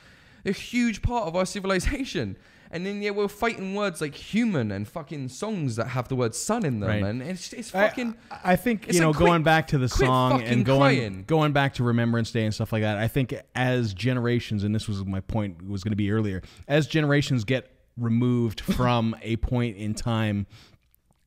a 0.44 0.52
huge 0.52 1.02
part 1.02 1.28
of 1.28 1.36
our 1.36 1.46
civilization. 1.46 2.36
And 2.72 2.86
then, 2.86 3.02
yeah, 3.02 3.10
we're 3.10 3.26
fighting 3.28 3.74
words 3.74 4.00
like 4.00 4.14
human 4.14 4.70
and 4.70 4.86
fucking 4.86 5.28
songs 5.28 5.76
that 5.76 5.88
have 5.88 6.06
the 6.08 6.14
word 6.14 6.34
son 6.34 6.64
in 6.64 6.78
them. 6.78 6.88
Right. 6.88 7.02
And 7.02 7.20
it's, 7.20 7.52
it's 7.52 7.70
fucking. 7.70 8.14
I, 8.44 8.54
think 8.54 8.92
you 8.92 9.00
know 9.00 9.10
like, 9.10 9.18
going 9.18 9.30
quit- 9.32 9.44
back 9.44 9.66
to 9.68 9.78
the 9.78 9.88
song 9.88 10.42
and 10.42 10.64
going 10.64 10.98
crying. 10.98 11.24
going 11.26 11.52
back 11.52 11.74
to 11.74 11.82
Remembrance 11.82 12.30
Day 12.30 12.44
and 12.44 12.54
stuff 12.54 12.72
like 12.72 12.82
that. 12.82 12.98
I 12.98 13.08
think 13.08 13.34
as 13.56 13.92
generations, 13.92 14.62
and 14.62 14.72
this 14.74 14.86
was 14.86 15.04
my 15.04 15.20
point 15.20 15.66
was 15.66 15.82
going 15.82 15.92
to 15.92 15.96
be 15.96 16.12
earlier, 16.12 16.42
as 16.68 16.86
generations 16.86 17.44
get 17.44 17.70
removed 17.96 18.60
from 18.76 19.16
a 19.22 19.36
point 19.36 19.76
in 19.76 19.94
time. 19.94 20.46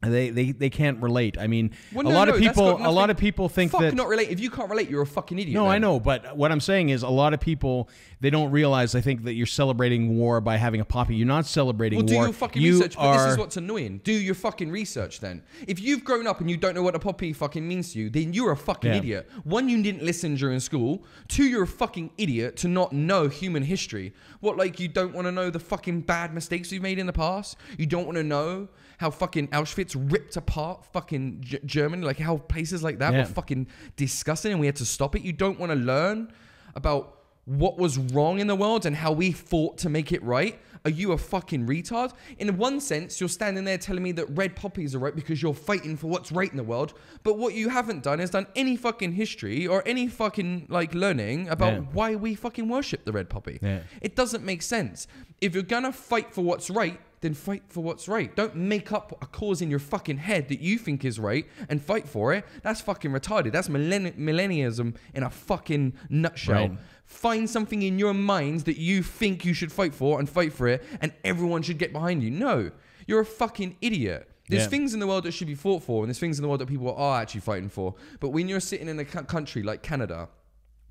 They, 0.03 0.29
they, 0.29 0.51
they 0.51 0.69
can't 0.69 1.01
relate. 1.01 1.37
I 1.37 1.47
mean, 1.47 1.71
Well, 1.93 2.07
a 2.07 2.09
lot 2.09 2.27
no, 2.27 2.33
of 2.33 2.39
people 2.39 2.75
a 2.85 2.91
lot 2.91 3.09
of 3.09 3.17
people 3.17 3.47
think 3.49 3.71
Fuck 3.71 3.81
that 3.81 3.93
not 3.95 4.07
relate. 4.07 4.29
If 4.29 4.39
you 4.39 4.49
can't 4.49 4.69
relate, 4.69 4.89
you're 4.89 5.01
a 5.01 5.07
fucking 5.07 5.39
idiot. 5.39 5.53
no. 5.55 5.67
I 5.67 5.77
know, 5.79 5.99
but 5.99 6.35
what 6.37 6.51
I'm 6.51 6.59
saying 6.59 6.89
is, 6.89 7.03
a 7.03 7.09
lot 7.09 7.33
of 7.33 7.39
people 7.39 7.89
they 8.19 8.29
don't 8.29 8.51
realize. 8.51 8.95
I 8.95 9.01
think 9.01 9.23
that 9.23 9.33
you're 9.33 9.45
celebrating 9.45 10.17
war 10.17 10.39
by 10.41 10.57
having 10.57 10.79
a 10.81 10.85
poppy. 10.85 11.15
You're 11.15 11.27
not 11.27 11.45
celebrating 11.45 11.97
Well, 11.97 12.05
do 12.05 12.13
your 12.15 12.33
fucking 12.33 12.61
you 12.61 12.73
research. 12.75 12.95
But 12.95 13.23
this 13.23 13.33
is 13.33 13.37
what's 13.37 13.57
annoying. 13.57 14.01
Do 14.03 14.13
your 14.13 14.35
fucking 14.35 14.71
research 14.71 15.19
then. 15.19 15.43
If 15.67 15.79
you've 15.81 16.03
grown 16.03 16.27
up 16.27 16.39
and 16.39 16.49
you 16.49 16.57
don't 16.57 16.73
know 16.75 16.83
what 16.83 16.95
a 16.95 16.99
poppy 16.99 17.33
fucking 17.33 17.67
means 17.67 17.93
to 17.93 17.99
you, 17.99 18.09
then 18.09 18.33
you're 18.33 18.51
a 18.51 18.57
fucking 18.57 18.91
Yeah. 18.91 18.97
idiot. 18.97 19.29
One, 19.43 19.67
you 19.69 19.81
didn't 19.83 20.03
listen 20.03 20.35
during 20.35 20.59
school. 20.59 21.03
Two, 21.27 21.43
you're 21.43 21.63
a 21.63 21.67
fucking 21.67 22.11
idiot 22.17 22.55
to 22.57 22.67
not 22.67 22.93
know 22.93 23.27
human 23.27 23.63
history. 23.63 24.13
What, 24.39 24.57
like, 24.57 24.79
you 24.79 24.87
don't 24.87 25.13
want 25.13 25.27
to 25.27 25.31
know 25.31 25.49
the 25.49 25.59
fucking 25.59 26.01
bad 26.01 26.33
mistakes 26.33 26.71
we've 26.71 26.81
made 26.81 26.99
in 26.99 27.05
the 27.07 27.13
past? 27.13 27.57
You 27.77 27.85
don't 27.85 28.05
want 28.05 28.17
to 28.17 28.23
know 28.23 28.69
how 29.03 29.09
fucking 29.11 29.49
Auschwitz 29.49 29.95
ripped 30.13 30.37
apart 30.37 30.85
fucking 30.93 31.41
G- 31.41 31.59
Germany? 31.65 32.03
Like, 32.05 32.17
how 32.19 32.37
places 32.37 32.81
like 32.83 32.99
that 32.99 33.11
Yeah. 33.11 33.19
were 33.19 33.25
fucking 33.25 33.67
disgusting 33.97 34.51
and 34.53 34.61
we 34.61 34.65
had 34.65 34.77
to 34.77 34.85
stop 34.85 35.13
it? 35.17 35.21
You 35.23 35.33
don't 35.33 35.59
want 35.59 35.71
to 35.73 35.75
learn 35.75 36.31
about 36.73 37.03
what 37.45 37.77
was 37.77 37.97
wrong 37.97 38.39
in 38.39 38.47
the 38.47 38.55
world 38.55 38.85
and 38.85 38.95
how 38.95 39.11
we 39.11 39.31
fought 39.31 39.77
to 39.79 39.89
make 39.89 40.11
it 40.11 40.23
right? 40.23 40.59
Are 40.85 40.91
you 40.91 41.13
a 41.13 41.17
fucking 41.17 41.65
retard? 41.65 42.11
In 42.39 42.57
one 42.57 42.81
sense, 42.81 43.19
you're 43.19 43.29
standing 43.29 43.63
there 43.63 43.77
telling 43.77 44.03
me 44.03 44.11
that 44.13 44.25
red 44.37 44.55
poppies 44.55 44.93
are 44.95 44.99
right 44.99 45.15
because 45.15 45.41
you're 45.41 45.53
fighting 45.53 45.95
for 45.95 46.07
what's 46.07 46.31
right 46.31 46.49
in 46.51 46.57
the 46.57 46.63
world. 46.63 46.93
But 47.23 47.37
what 47.37 47.53
you 47.53 47.69
haven't 47.69 48.03
done 48.03 48.19
is 48.19 48.29
done 48.31 48.47
any 48.55 48.75
fucking 48.75 49.13
history 49.13 49.65
or 49.65 49.81
any 49.85 50.07
fucking 50.07 50.67
like 50.69 50.93
learning 50.93 51.47
about 51.49 51.73
Yeah. 51.73 51.79
why 51.93 52.15
we 52.15 52.35
fucking 52.35 52.67
worship 52.67 53.05
the 53.05 53.13
red 53.13 53.29
poppy. 53.29 53.59
Yeah. 53.61 53.79
It 54.01 54.15
doesn't 54.15 54.43
make 54.43 54.61
sense. 54.61 55.07
If 55.39 55.53
you're 55.53 55.63
gonna 55.63 55.93
fight 55.93 56.33
for 56.33 56.41
what's 56.41 56.69
right, 56.69 56.99
then 57.21 57.33
fight 57.33 57.63
for 57.69 57.81
what's 57.81 58.09
right. 58.09 58.35
Don't 58.35 58.53
make 58.53 58.91
up 58.91 59.17
a 59.21 59.25
cause 59.25 59.61
in 59.61 59.69
your 59.69 59.79
fucking 59.79 60.17
head 60.17 60.49
that 60.49 60.59
you 60.59 60.77
think 60.77 61.05
is 61.05 61.17
right 61.17 61.45
and 61.69 61.81
fight 61.81 62.09
for 62.09 62.33
it. 62.33 62.45
That's 62.63 62.81
fucking 62.81 63.11
retarded. 63.11 63.53
That's 63.53 63.69
millenni- 63.69 64.17
millennialism 64.17 64.95
in 65.13 65.23
a 65.23 65.29
fucking 65.29 65.93
nutshell. 66.09 66.53
Right. 66.67 66.77
Find 67.05 67.49
something 67.49 67.81
in 67.81 67.99
your 67.99 68.13
minds 68.13 68.63
that 68.63 68.77
you 68.77 69.03
think 69.03 69.45
you 69.45 69.53
should 69.53 69.71
fight 69.71 69.93
for 69.93 70.19
and 70.19 70.29
fight 70.29 70.53
for 70.53 70.67
it, 70.67 70.83
and 71.01 71.13
everyone 71.23 71.61
should 71.61 71.77
get 71.77 71.91
behind 71.93 72.23
you. 72.23 72.31
No, 72.31 72.71
you're 73.07 73.19
a 73.21 73.25
fucking 73.25 73.77
idiot. 73.81 74.29
There's 74.49 74.63
Yeah. 74.63 74.69
things 74.69 74.93
in 74.93 74.99
the 74.99 75.07
world 75.07 75.23
that 75.25 75.31
should 75.33 75.47
be 75.47 75.55
fought 75.55 75.83
for, 75.83 76.03
and 76.03 76.09
there's 76.09 76.19
things 76.19 76.37
in 76.37 76.41
the 76.43 76.47
world 76.49 76.61
that 76.61 76.67
people 76.67 76.93
are 76.93 77.21
actually 77.21 77.41
fighting 77.41 77.69
for. 77.69 77.95
But 78.19 78.29
when 78.29 78.47
you're 78.49 78.59
sitting 78.59 78.87
in 78.89 78.99
a 78.99 79.05
country 79.05 79.63
like 79.63 79.83
Canada, 79.83 80.29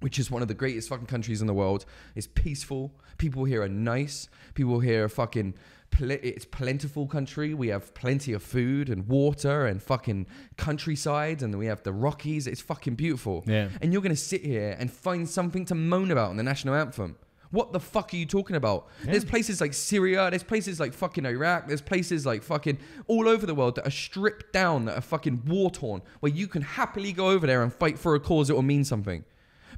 which 0.01 0.19
is 0.19 0.31
one 0.31 0.43
of 0.43 0.49
the 0.49 0.55
greatest 0.55 0.89
fucking 0.89 1.07
countries 1.07 1.41
in 1.41 1.47
the 1.47 1.55
world, 1.55 1.85
it's 2.15 2.27
peaceful. 2.27 2.95
People 3.19 3.45
here 3.45 3.63
are 3.63 3.69
nice. 3.69 4.29
People 4.55 4.81
here 4.81 5.05
are 5.05 5.09
fucking. 5.09 5.55
Pl- 5.93 6.11
it's 6.11 6.45
plentiful 6.45 7.07
country. 7.07 7.55
We 7.55 7.69
have 7.69 7.95
plenty 7.95 8.33
of 8.33 8.43
food 8.43 8.89
and 8.89 9.07
water 9.07 9.67
and 9.67 9.81
fucking 9.81 10.27
countryside, 10.57 11.43
and 11.43 11.57
we 11.57 11.67
have 11.67 11.85
the 11.85 11.93
Rockies. 11.93 12.47
It's 12.49 12.61
fucking 12.61 12.97
beautiful. 12.97 13.45
Yeah. 13.47 13.69
And 13.81 13.93
you're 13.93 14.03
gonna 14.03 14.17
sit 14.17 14.45
here 14.45 14.77
and 14.79 14.91
find 14.91 15.29
something 15.29 15.65
to 15.67 15.77
moan 15.77 16.11
about 16.11 16.33
in 16.33 16.37
the 16.37 16.43
national 16.43 16.75
anthem. 16.75 17.17
What 17.53 17.75
the 17.75 17.81
fuck 17.81 18.15
are 18.15 18.17
you 18.17 18.25
talking 18.25 18.57
about? 18.57 18.89
There's 19.05 19.27
places 19.27 19.61
like 19.61 19.75
Syria, 19.75 20.31
there's 20.31 20.43
places 20.43 20.81
like 20.81 20.95
fucking 20.95 21.27
Iraq, 21.27 21.69
there's 21.69 21.83
places 21.83 22.25
like 22.25 22.43
fucking 22.43 22.79
all 23.07 23.29
over 23.29 23.45
the 23.45 23.55
world 23.55 23.75
that 23.77 23.87
are 23.87 23.91
stripped 23.91 24.55
down, 24.55 24.87
that 24.87 24.97
are 24.97 25.03
fucking 25.03 25.43
war 25.47 25.71
torn, 25.71 26.01
where 26.21 26.33
you 26.33 26.49
can 26.49 26.63
happily 26.63 27.13
go 27.13 27.29
over 27.29 27.47
there 27.47 27.63
and 27.63 27.71
fight 27.71 27.99
for 27.99 28.15
a 28.15 28.21
cause 28.21 28.49
that 28.49 28.55
will 28.55 28.63
mean 28.63 28.85
something. 28.85 29.23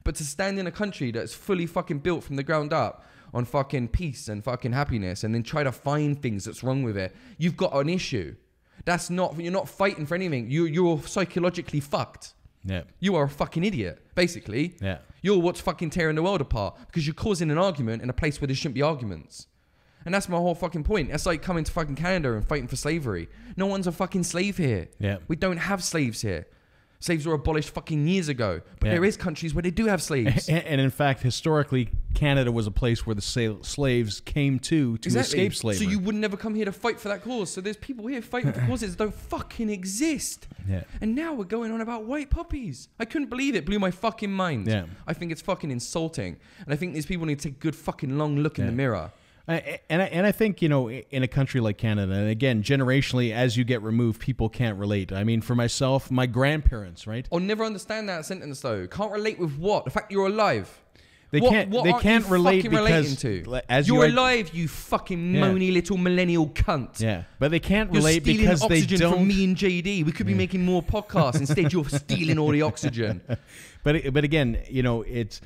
But 0.04 0.14
to 0.16 0.24
stand 0.24 0.60
in 0.60 0.68
a 0.68 0.70
country 0.70 1.10
that's 1.10 1.34
fully 1.34 1.66
fucking 1.66 1.98
built 1.98 2.22
from 2.22 2.36
the 2.36 2.44
ground 2.44 2.72
up 2.72 3.04
on 3.34 3.44
fucking 3.44 3.88
peace 3.88 4.28
and 4.28 4.42
fucking 4.42 4.72
happiness 4.72 5.24
and 5.24 5.34
then 5.34 5.42
try 5.42 5.64
to 5.64 5.72
find 5.72 6.22
things 6.22 6.44
that's 6.44 6.62
wrong 6.62 6.82
with 6.82 6.96
it, 6.96 7.14
you've 7.36 7.56
got 7.56 7.74
an 7.74 7.88
issue. 7.88 8.34
That's 8.84 9.10
not, 9.10 9.38
you're 9.38 9.52
not 9.52 9.68
fighting 9.68 10.06
for 10.06 10.14
anything. 10.14 10.50
You, 10.50 10.64
you're 10.66 11.02
psychologically 11.02 11.80
fucked. 11.80 12.34
Yeah. 12.64 12.82
You 13.00 13.16
are 13.16 13.24
a 13.24 13.28
fucking 13.28 13.64
idiot, 13.64 14.00
basically. 14.14 14.76
Yeah. 14.80 14.98
You're 15.20 15.38
what's 15.38 15.60
fucking 15.60 15.90
tearing 15.90 16.16
the 16.16 16.22
world 16.22 16.40
apart 16.40 16.76
because 16.86 17.06
you're 17.06 17.14
causing 17.14 17.50
an 17.50 17.58
argument 17.58 18.02
in 18.02 18.08
a 18.08 18.14
place 18.14 18.40
where 18.40 18.46
there 18.46 18.56
shouldn't 18.56 18.76
be 18.76 18.82
arguments. 18.82 19.48
And 20.04 20.14
that's 20.14 20.28
my 20.28 20.36
whole 20.36 20.54
fucking 20.54 20.84
point. 20.84 21.10
That's 21.10 21.26
like 21.26 21.42
coming 21.42 21.64
to 21.64 21.72
fucking 21.72 21.96
Canada 21.96 22.34
and 22.34 22.46
fighting 22.46 22.68
for 22.68 22.76
slavery. 22.76 23.28
No 23.56 23.66
one's 23.66 23.86
a 23.86 23.92
fucking 23.92 24.24
slave 24.24 24.58
here. 24.58 24.88
Yeah. 24.98 25.18
We 25.28 25.36
don't 25.36 25.56
have 25.56 25.82
slaves 25.82 26.20
here. 26.20 26.46
Slaves 27.04 27.26
were 27.26 27.34
abolished 27.34 27.68
fucking 27.68 28.08
years 28.08 28.28
ago. 28.30 28.62
But 28.80 28.86
Yeah. 28.86 28.92
there 28.94 29.04
is 29.04 29.18
countries 29.18 29.52
where 29.54 29.60
they 29.60 29.70
do 29.70 29.84
have 29.88 30.00
slaves. 30.02 30.48
And, 30.48 30.64
and 30.64 30.80
in 30.80 30.88
fact, 30.88 31.22
historically, 31.22 31.90
Canada 32.14 32.50
was 32.50 32.66
a 32.66 32.70
place 32.70 33.04
where 33.04 33.14
the 33.14 33.20
sa- 33.20 33.60
slaves 33.60 34.20
came 34.22 34.58
to 34.60 34.96
to 34.96 35.08
escape 35.18 35.54
slavery. 35.54 35.84
So 35.84 35.90
you 35.90 35.98
would 35.98 36.14
never 36.14 36.38
come 36.38 36.54
here 36.54 36.64
to 36.64 36.72
fight 36.72 36.98
for 36.98 37.08
that 37.08 37.22
cause. 37.22 37.50
So 37.52 37.60
there's 37.60 37.76
people 37.76 38.06
here 38.06 38.22
fighting 38.22 38.54
for 38.54 38.60
causes 38.66 38.96
that 38.96 39.04
don't 39.04 39.12
fucking 39.14 39.68
exist. 39.68 40.48
Yeah. 40.66 40.84
And 41.02 41.14
now 41.14 41.34
we're 41.34 41.44
going 41.44 41.72
on 41.72 41.82
about 41.82 42.04
white 42.06 42.30
puppies. 42.30 42.88
I 42.98 43.04
couldn't 43.04 43.28
believe 43.28 43.54
it. 43.54 43.66
Blew 43.66 43.78
my 43.78 43.90
fucking 43.90 44.32
mind. 44.32 44.66
Yeah. 44.66 44.86
I 45.06 45.12
think 45.12 45.30
it's 45.30 45.42
fucking 45.42 45.70
insulting. 45.70 46.36
And 46.64 46.72
I 46.72 46.76
think 46.76 46.94
these 46.94 47.04
people 47.04 47.26
need 47.26 47.38
to 47.40 47.48
take 47.50 47.58
a 47.58 47.60
good 47.60 47.76
fucking 47.76 48.16
long 48.16 48.38
look 48.38 48.58
in 48.58 48.64
the 48.64 48.72
mirror. 48.72 49.12
I- 49.46 49.80
and 49.90 50.00
I, 50.00 50.06
and 50.06 50.26
I 50.26 50.32
think 50.32 50.62
you 50.62 50.68
know 50.68 50.90
in 50.90 51.22
a 51.22 51.28
country 51.28 51.60
like 51.60 51.76
Canada, 51.78 52.12
and 52.14 52.28
again 52.30 52.62
generationally, 52.62 53.32
as 53.32 53.56
you 53.56 53.64
get 53.64 53.82
removed, 53.82 54.20
people 54.20 54.48
can't 54.48 54.78
relate. 54.78 55.12
I 55.12 55.22
mean, 55.24 55.40
for 55.42 55.54
myself, 55.54 56.10
my 56.10 56.26
grandparents, 56.26 57.06
right? 57.06 57.28
I'll 57.32 57.40
never 57.40 57.64
understand 57.64 58.08
that 58.08 58.24
sentence 58.24 58.60
though. 58.60 58.86
Can't 58.86 59.12
relate 59.12 59.38
with 59.38 59.56
what? 59.58 59.84
The 59.84 59.90
fact 59.90 60.10
you're 60.10 60.26
alive. 60.28 60.80
They 61.30 61.40
What- 61.40 61.50
can't. 61.50 61.70
what 61.70 61.82
they 61.84 61.92
can't 61.94 62.24
you 62.26 62.32
relate 62.32 62.70
because 62.70 63.16
to. 63.22 63.60
as 63.68 63.88
you're 63.88 64.06
you 64.06 64.12
alive, 64.12 64.54
you 64.54 64.68
fucking 64.68 65.34
Yeah. 65.34 65.40
moany 65.42 65.72
little 65.72 65.96
millennial 65.96 66.48
cunt. 66.48 67.00
Yeah, 67.00 67.24
but 67.40 67.50
they 67.50 67.58
can't 67.58 67.92
You're 67.92 68.00
relate 68.02 68.22
stealing 68.22 68.40
because 68.42 68.60
they 68.60 68.66
oxygen 68.82 69.00
don't. 69.00 69.12
from 69.14 69.26
me 69.28 69.42
and 69.44 69.56
JD. 69.56 70.04
We 70.04 70.12
could 70.12 70.26
be 70.26 70.34
making 70.34 70.64
more 70.64 70.80
podcasts. 70.82 71.40
Instead, 71.40 71.72
you're 71.72 71.88
stealing 71.88 72.38
all 72.38 72.50
the 72.50 72.62
oxygen. 72.62 73.20
But 73.82 74.14
but 74.14 74.24
again, 74.24 74.60
you 74.70 74.82
know, 74.82 75.02
it's 75.02 75.42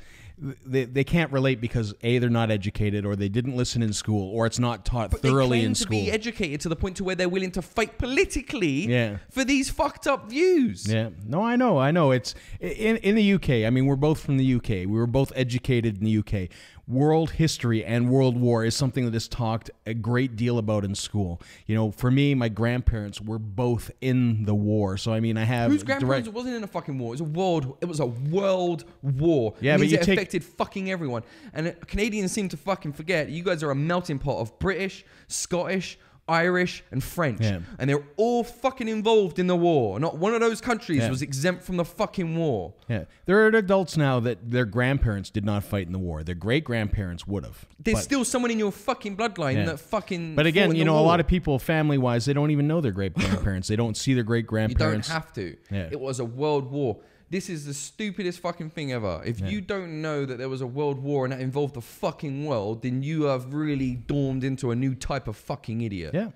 they, 0.65 0.85
they 0.85 1.03
can't 1.03 1.31
relate 1.31 1.59
because 1.59 1.93
a 2.03 2.17
they're 2.19 2.29
not 2.29 2.49
educated 2.49 3.05
or 3.05 3.15
they 3.15 3.27
didn't 3.29 3.55
listen 3.57 3.81
in 3.83 3.91
school 3.93 4.33
or 4.33 4.45
it's 4.45 4.59
not 4.59 4.85
taught 4.85 5.11
But 5.11 5.21
thoroughly 5.21 5.63
in 5.63 5.73
to 5.73 5.79
school. 5.81 5.99
be 5.99 6.11
educated 6.11 6.61
to 6.61 6.69
the 6.69 6.75
point 6.75 6.97
to 6.97 7.03
where 7.03 7.15
they're 7.15 7.27
willing 7.29 7.51
to 7.51 7.61
fight 7.61 7.97
politically 7.97 8.87
Yeah. 8.87 9.17
for 9.29 9.43
these 9.43 9.69
fucked 9.69 10.07
up 10.07 10.29
views. 10.29 10.87
Yeah, 10.91 11.09
no, 11.25 11.41
I 11.43 11.55
know, 11.55 11.77
I 11.77 11.91
know. 11.91 12.11
It's 12.11 12.35
in 12.59 12.97
in 12.97 13.15
the 13.15 13.33
UK. 13.33 13.49
I 13.65 13.69
mean, 13.69 13.85
we're 13.85 13.95
both 13.95 14.21
from 14.21 14.37
the 14.37 14.53
UK. 14.55 14.69
We 14.69 14.87
were 14.87 15.07
both 15.07 15.31
educated 15.35 15.97
in 15.97 16.05
the 16.05 16.17
UK. 16.19 16.49
World 16.89 17.29
history 17.31 17.85
and 17.85 18.09
World 18.09 18.35
War 18.35 18.65
is 18.65 18.75
something 18.75 19.05
that 19.05 19.13
is 19.13 19.27
talked 19.27 19.69
a 19.85 19.93
great 19.93 20.35
deal 20.35 20.57
about 20.57 20.83
in 20.83 20.95
school. 20.95 21.39
You 21.67 21.75
know, 21.75 21.91
for 21.91 22.09
me, 22.09 22.33
my 22.33 22.49
grandparents 22.49 23.21
were 23.21 23.37
both 23.37 23.91
in 24.01 24.43
the 24.45 24.55
war, 24.55 24.97
so 24.97 25.13
I 25.13 25.19
mean, 25.19 25.37
I 25.37 25.43
have 25.43 25.69
Whose 25.71 25.83
grandparents 25.83 26.25
direct. 26.25 26.35
wasn't 26.35 26.55
in 26.55 26.63
a 26.63 26.67
fucking 26.67 26.97
war? 26.97 27.09
It 27.13 27.21
was 27.21 27.21
a 27.21 27.23
world. 27.25 27.77
It 27.79 27.85
was 27.85 27.99
a 27.99 28.07
world 28.07 28.85
war. 29.03 29.53
Yeah, 29.61 29.75
it 29.75 29.77
but 29.77 29.87
you 29.87 29.97
it 29.97 30.01
take- 30.03 30.17
affected 30.17 30.43
fucking 30.43 30.89
everyone. 30.89 31.21
And 31.53 31.75
Canadians 31.87 32.31
seem 32.31 32.49
to 32.49 32.57
fucking 32.57 32.93
forget. 32.93 33.29
You 33.29 33.43
guys 33.43 33.61
are 33.61 33.69
a 33.69 33.75
melting 33.75 34.17
pot 34.17 34.39
of 34.39 34.57
British, 34.57 35.05
Scottish, 35.27 35.99
Irish, 36.29 36.83
and 36.91 37.03
French, 37.03 37.41
Yeah. 37.41 37.59
and 37.79 37.89
they're 37.89 38.03
all 38.17 38.43
fucking 38.43 38.87
involved 38.87 39.39
in 39.39 39.47
the 39.47 39.55
war. 39.55 39.99
Not 39.99 40.17
one 40.17 40.33
of 40.33 40.39
those 40.41 40.61
countries 40.61 40.99
Yeah. 40.99 41.09
was 41.09 41.21
exempt 41.21 41.63
from 41.63 41.77
the 41.77 41.85
fucking 41.85 42.35
war. 42.37 42.73
Yeah, 42.87 43.05
there 43.25 43.39
are 43.43 43.47
adults 43.47 43.97
now 43.97 44.19
that 44.21 44.51
their 44.51 44.65
grandparents 44.65 45.29
did 45.29 45.43
not 45.45 45.63
fight 45.63 45.87
in 45.87 45.93
the 45.93 45.99
war. 45.99 46.23
Their 46.23 46.35
great 46.35 46.63
grandparents 46.63 47.27
would 47.27 47.43
have. 47.43 47.65
There's 47.81 47.97
But- 47.97 48.03
still 48.03 48.23
someone 48.25 48.51
in 48.51 48.59
your 48.59 48.71
fucking 48.71 49.17
bloodline 49.17 49.55
Yeah. 49.55 49.65
that 49.65 49.79
fucking. 49.79 50.35
But 50.35 50.45
again, 50.45 50.69
in 50.71 50.75
you 50.75 50.85
know, 50.85 50.99
a 50.99 51.01
lot 51.01 51.19
of 51.19 51.27
people, 51.27 51.57
family 51.59 51.97
wise, 51.97 52.25
they 52.25 52.33
don't 52.33 52.51
even 52.51 52.67
know 52.67 52.81
their 52.81 52.91
great 52.91 53.13
grandparents. 53.13 53.67
they 53.67 53.75
don't 53.75 53.97
see 53.97 54.13
their 54.13 54.23
great 54.23 54.45
grandparents. 54.47 55.07
You 55.07 55.13
don't 55.13 55.21
have 55.23 55.33
to. 55.33 55.55
Yeah. 55.71 55.87
It 55.91 55.99
was 55.99 56.19
a 56.19 56.25
world 56.25 56.71
war. 56.71 56.97
This 57.29 57.49
is 57.49 57.65
the 57.65 57.73
stupidest 57.75 58.39
fucking 58.39 58.71
thing 58.71 58.91
ever. 58.91 59.21
If 59.25 59.39
you 59.39 59.61
don't 59.61 60.01
know 60.01 60.25
that 60.25 60.37
there 60.39 60.49
was 60.49 60.61
a 60.61 60.67
world 60.67 60.97
war 60.99 61.25
and 61.25 61.31
that 61.31 61.39
involved 61.41 61.75
the 61.75 61.81
fucking 61.81 62.45
world, 62.45 62.81
then 62.81 63.03
you 63.03 63.23
have 63.23 63.53
really 63.53 63.95
dormed 63.95 64.43
into 64.43 64.71
a 64.71 64.75
new 64.75 64.95
type 64.95 65.27
of 65.27 65.37
fucking 65.37 65.81
idiot. 65.81 66.13
yeah, 66.13 66.31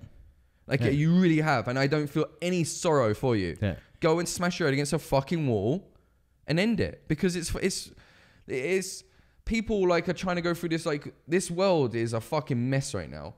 Like 0.68 0.80
Yeah. 0.80 0.90
you 0.90 1.14
really 1.20 1.40
have, 1.40 1.66
and 1.68 1.78
I 1.78 1.86
don't 1.88 2.06
feel 2.08 2.26
any 2.40 2.62
sorrow 2.64 3.12
for 3.14 3.34
you. 3.36 3.56
Yeah. 3.60 3.76
Go 4.00 4.18
and 4.20 4.28
smash 4.28 4.60
your 4.60 4.68
head 4.68 4.74
against 4.74 4.92
a 4.92 4.98
fucking 4.98 5.46
wall, 5.48 5.90
and 6.46 6.60
end 6.60 6.78
it 6.80 7.02
because 7.08 7.34
it's 7.36 7.52
it's 7.56 7.90
it's 8.46 9.02
people 9.44 9.88
like 9.88 10.08
are 10.08 10.12
trying 10.14 10.36
to 10.36 10.42
go 10.42 10.54
through 10.54 10.68
this 10.70 10.86
like 10.86 11.12
this 11.26 11.50
world 11.50 11.94
is 11.94 12.12
a 12.12 12.20
fucking 12.20 12.70
mess 12.70 12.94
right 12.94 13.10
now. 13.10 13.34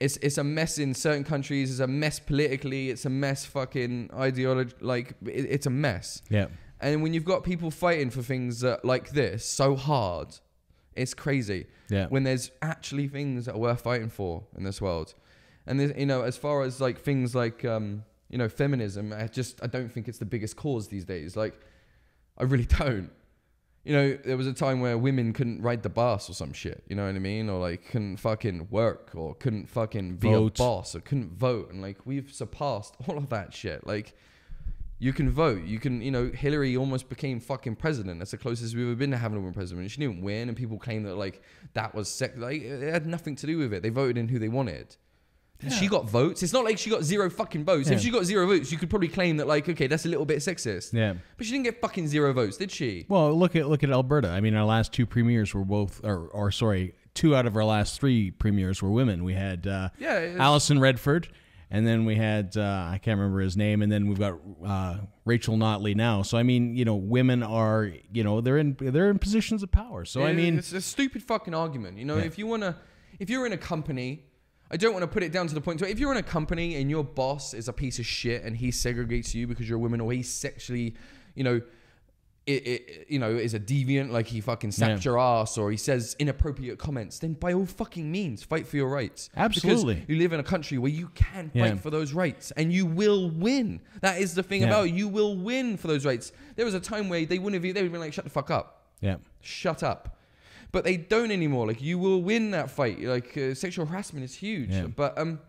It's 0.00 0.16
it's 0.18 0.38
a 0.38 0.44
mess 0.44 0.78
in 0.78 0.94
certain 0.94 1.24
countries. 1.24 1.70
It's 1.70 1.80
a 1.80 1.86
mess 1.86 2.20
politically. 2.20 2.90
It's 2.90 3.04
a 3.04 3.10
mess 3.10 3.44
fucking 3.44 4.10
ideology. 4.14 4.74
Like 4.80 5.14
it, 5.26 5.46
it's 5.50 5.66
a 5.66 5.70
mess. 5.70 6.22
yeah, 6.30 6.46
And 6.80 7.02
when 7.02 7.12
you've 7.14 7.24
got 7.24 7.42
people 7.42 7.70
fighting 7.70 8.10
for 8.10 8.22
things 8.22 8.62
uh, 8.62 8.76
like 8.84 9.10
this 9.10 9.44
so 9.44 9.74
hard, 9.74 10.28
it's 10.94 11.14
crazy. 11.14 11.66
Yeah. 11.90 12.06
When 12.08 12.22
there's 12.22 12.50
actually 12.62 13.08
things 13.08 13.46
that 13.46 13.54
are 13.54 13.58
worth 13.58 13.80
fighting 13.80 14.08
for 14.10 14.44
in 14.56 14.62
this 14.62 14.80
world, 14.80 15.14
and 15.66 15.80
you 15.98 16.06
know, 16.06 16.22
as 16.22 16.36
far 16.36 16.62
as 16.62 16.80
like 16.80 16.98
things 17.00 17.34
like 17.34 17.64
um, 17.64 18.04
you 18.28 18.38
know 18.38 18.48
feminism, 18.48 19.12
I 19.12 19.26
just 19.26 19.62
I 19.64 19.66
don't 19.66 19.90
think 19.90 20.06
it's 20.06 20.18
the 20.18 20.26
biggest 20.26 20.54
cause 20.56 20.88
these 20.88 21.04
days. 21.04 21.36
Like, 21.36 21.58
I 22.36 22.44
really 22.44 22.66
don't. 22.78 23.10
You 23.88 23.94
know, 23.94 24.18
there 24.22 24.36
was 24.36 24.46
a 24.46 24.52
time 24.52 24.80
where 24.80 24.98
women 24.98 25.32
couldn't 25.32 25.62
ride 25.62 25.82
the 25.82 25.88
bus 25.88 26.28
or 26.28 26.34
some 26.34 26.52
shit. 26.52 26.84
You 26.88 26.96
know 26.96 27.06
what 27.06 27.14
I 27.14 27.18
mean? 27.18 27.48
Or 27.48 27.58
like 27.58 27.88
couldn't 27.88 28.18
fucking 28.18 28.68
work 28.70 29.12
or 29.14 29.34
couldn't 29.34 29.70
fucking 29.70 30.16
be 30.16 30.28
Vote. 30.28 30.58
a 30.58 30.62
boss 30.62 30.94
or 30.94 31.00
couldn't 31.00 31.38
vote. 31.38 31.70
And 31.72 31.80
like 31.80 32.04
we've 32.04 32.30
surpassed 32.30 32.96
all 33.06 33.16
of 33.16 33.30
that 33.30 33.54
shit. 33.54 33.86
Like 33.86 34.14
you 34.98 35.12
can 35.14 35.30
vote. 35.30 35.64
You 35.64 35.78
can, 35.78 36.02
you 36.02 36.10
know, 36.10 36.30
Hillary 36.34 36.76
almost 36.76 37.08
became 37.08 37.40
fucking 37.40 37.76
president. 37.76 38.18
That's 38.18 38.32
the 38.32 38.36
closest 38.36 38.74
we've 38.74 38.86
ever 38.86 38.94
been 38.96 39.12
to 39.12 39.16
having 39.16 39.38
a 39.38 39.40
woman 39.40 39.54
president. 39.54 39.90
She 39.90 40.00
didn't 40.00 40.20
win, 40.20 40.48
and 40.48 40.56
people 40.56 40.78
claim 40.78 41.04
that 41.04 41.14
like 41.14 41.40
that 41.72 41.94
was 41.94 42.10
sex. 42.10 42.36
Like 42.36 42.60
it 42.60 42.92
had 42.92 43.06
nothing 43.06 43.36
to 43.36 43.46
do 43.46 43.56
with 43.56 43.72
it. 43.72 43.82
They 43.82 43.90
voted 43.90 44.18
in 44.18 44.28
who 44.28 44.38
they 44.38 44.48
wanted. 44.48 44.96
She 45.78 45.88
got 45.88 46.08
votes. 46.08 46.42
It's 46.44 46.52
not 46.52 46.64
like 46.64 46.78
she 46.78 46.88
got 46.88 47.02
zero 47.02 47.28
fucking 47.28 47.64
votes. 47.64 47.90
If 47.90 48.00
she 48.00 48.10
got 48.10 48.24
zero 48.24 48.46
votes, 48.46 48.70
you 48.70 48.78
could 48.78 48.90
probably 48.90 49.08
claim 49.08 49.38
that 49.38 49.46
like, 49.48 49.68
okay, 49.68 49.88
that's 49.88 50.04
a 50.04 50.08
little 50.08 50.24
bit 50.26 50.38
sexist. 50.38 50.92
yeah. 50.92 51.14
But 51.36 51.46
she 51.46 51.52
didn't 51.52 51.64
get 51.64 51.80
fucking 51.80 52.06
zero 52.06 52.32
votes, 52.32 52.56
did 52.58 52.70
she? 52.70 53.06
Well, 53.08 53.34
look 53.36 53.56
at 53.56 53.68
look 53.68 53.82
at 53.82 53.90
Alberta. 53.90 54.28
I 54.28 54.40
mean, 54.40 54.54
our 54.54 54.64
last 54.64 54.92
two 54.92 55.04
premiers 55.04 55.52
were 55.54 55.64
both, 55.64 56.00
or, 56.04 56.28
or 56.28 56.52
sorry, 56.52 56.94
two 57.14 57.34
out 57.34 57.46
of 57.46 57.56
our 57.56 57.64
last 57.64 57.98
three 57.98 58.30
premiers 58.30 58.80
were 58.80 58.90
women. 58.90 59.24
We 59.24 59.34
had 59.34 59.66
uh, 59.66 59.88
Yeah, 59.98 60.36
Alison 60.38 60.78
Redford, 60.78 61.28
and 61.72 61.84
then 61.84 62.04
we 62.04 62.14
had 62.14 62.56
uh, 62.56 62.86
I 62.92 63.00
can't 63.02 63.18
remember 63.18 63.40
his 63.40 63.56
name, 63.56 63.82
and 63.82 63.90
then 63.90 64.06
we've 64.06 64.18
got 64.20 64.38
uh, 64.64 64.98
Rachel 65.24 65.56
Notley 65.56 65.96
now. 65.96 66.22
So 66.22 66.38
I 66.38 66.44
mean, 66.44 66.76
you 66.76 66.84
know, 66.84 66.94
women 66.94 67.42
are 67.42 67.90
you 68.12 68.22
know 68.22 68.40
they're 68.40 68.58
in 68.58 68.76
they're 68.78 69.10
in 69.10 69.18
positions 69.18 69.64
of 69.64 69.72
power. 69.72 70.04
So 70.04 70.22
I 70.22 70.32
mean, 70.34 70.56
it's 70.58 70.72
a 70.72 70.80
stupid 70.80 71.24
fucking 71.24 71.52
argument. 71.54 71.98
You 71.98 72.04
know, 72.04 72.16
Yeah. 72.16 72.22
if 72.24 72.38
you 72.38 72.46
wanna, 72.46 72.76
if 73.18 73.28
you're 73.28 73.44
in 73.44 73.52
a 73.52 73.58
company, 73.58 74.24
I 74.70 74.76
don't 74.76 74.92
want 74.92 75.02
to 75.02 75.08
put 75.08 75.22
it 75.22 75.32
down 75.32 75.46
to 75.46 75.54
the 75.54 75.60
point 75.60 75.80
where 75.80 75.88
if 75.90 75.98
you're 75.98 76.12
in 76.12 76.18
a 76.18 76.22
company 76.22 76.76
and 76.76 76.90
your 76.90 77.02
boss 77.04 77.54
is 77.54 77.68
a 77.68 77.72
piece 77.72 77.98
of 77.98 78.06
shit 78.06 78.42
and 78.44 78.56
he 78.56 78.68
segregates 78.70 79.34
you 79.34 79.46
because 79.46 79.68
you're 79.68 79.78
a 79.78 79.80
woman 79.80 80.00
or 80.00 80.12
he 80.12 80.22
sexually, 80.22 80.94
you 81.34 81.42
know, 81.44 81.60
it, 82.46 82.66
it, 82.66 83.06
you 83.10 83.18
know, 83.18 83.30
is 83.30 83.52
a 83.52 83.60
deviant, 83.60 84.10
like 84.10 84.26
he 84.26 84.40
fucking 84.40 84.72
slaps 84.72 85.04
Yeah. 85.04 85.10
your 85.10 85.18
ass 85.18 85.58
or 85.58 85.70
he 85.70 85.76
says 85.76 86.16
inappropriate 86.18 86.78
comments, 86.78 87.18
then 87.18 87.34
by 87.34 87.52
all 87.52 87.66
fucking 87.66 88.10
means, 88.10 88.42
fight 88.42 88.66
for 88.66 88.76
your 88.76 88.88
rights. 88.88 89.28
Absolutely. 89.36 89.94
Because 89.96 90.08
you 90.08 90.16
live 90.16 90.32
in 90.32 90.40
a 90.40 90.44
country 90.44 90.78
where 90.78 90.90
you 90.90 91.08
can 91.14 91.50
Yeah. 91.54 91.68
fight 91.70 91.80
for 91.80 91.90
those 91.90 92.12
rights 92.14 92.50
and 92.56 92.72
you 92.72 92.86
will 92.86 93.30
win. 93.30 93.80
That 94.00 94.18
is 94.20 94.34
the 94.34 94.42
thing 94.42 94.62
Yeah. 94.62 94.68
about 94.68 94.88
it. 94.88 94.94
You 94.94 95.08
will 95.08 95.36
win 95.36 95.76
for 95.76 95.88
those 95.88 96.04
rights. 96.06 96.32
There 96.56 96.64
was 96.64 96.74
a 96.74 96.80
time 96.80 97.08
where 97.10 97.24
they 97.26 97.38
wouldn't 97.38 97.62
have, 97.62 97.74
they 97.74 97.80
would 97.82 97.84
have 97.86 97.92
been 97.92 98.00
like, 98.00 98.12
shut 98.14 98.24
the 98.24 98.30
fuck 98.30 98.50
up. 98.50 98.86
Yeah. 99.00 99.16
Shut 99.40 99.82
up. 99.82 100.17
But 100.70 100.84
they 100.84 100.96
don't 100.96 101.30
anymore. 101.30 101.66
Like, 101.66 101.80
you 101.80 101.98
will 101.98 102.22
win 102.22 102.50
that 102.50 102.70
fight. 102.70 103.00
Like, 103.00 103.36
uh, 103.36 103.54
sexual 103.54 103.86
harassment 103.86 104.24
is 104.24 104.34
huge. 104.34 104.70
Yeah. 104.70 104.86
But, 104.86 105.18
um, 105.18 105.40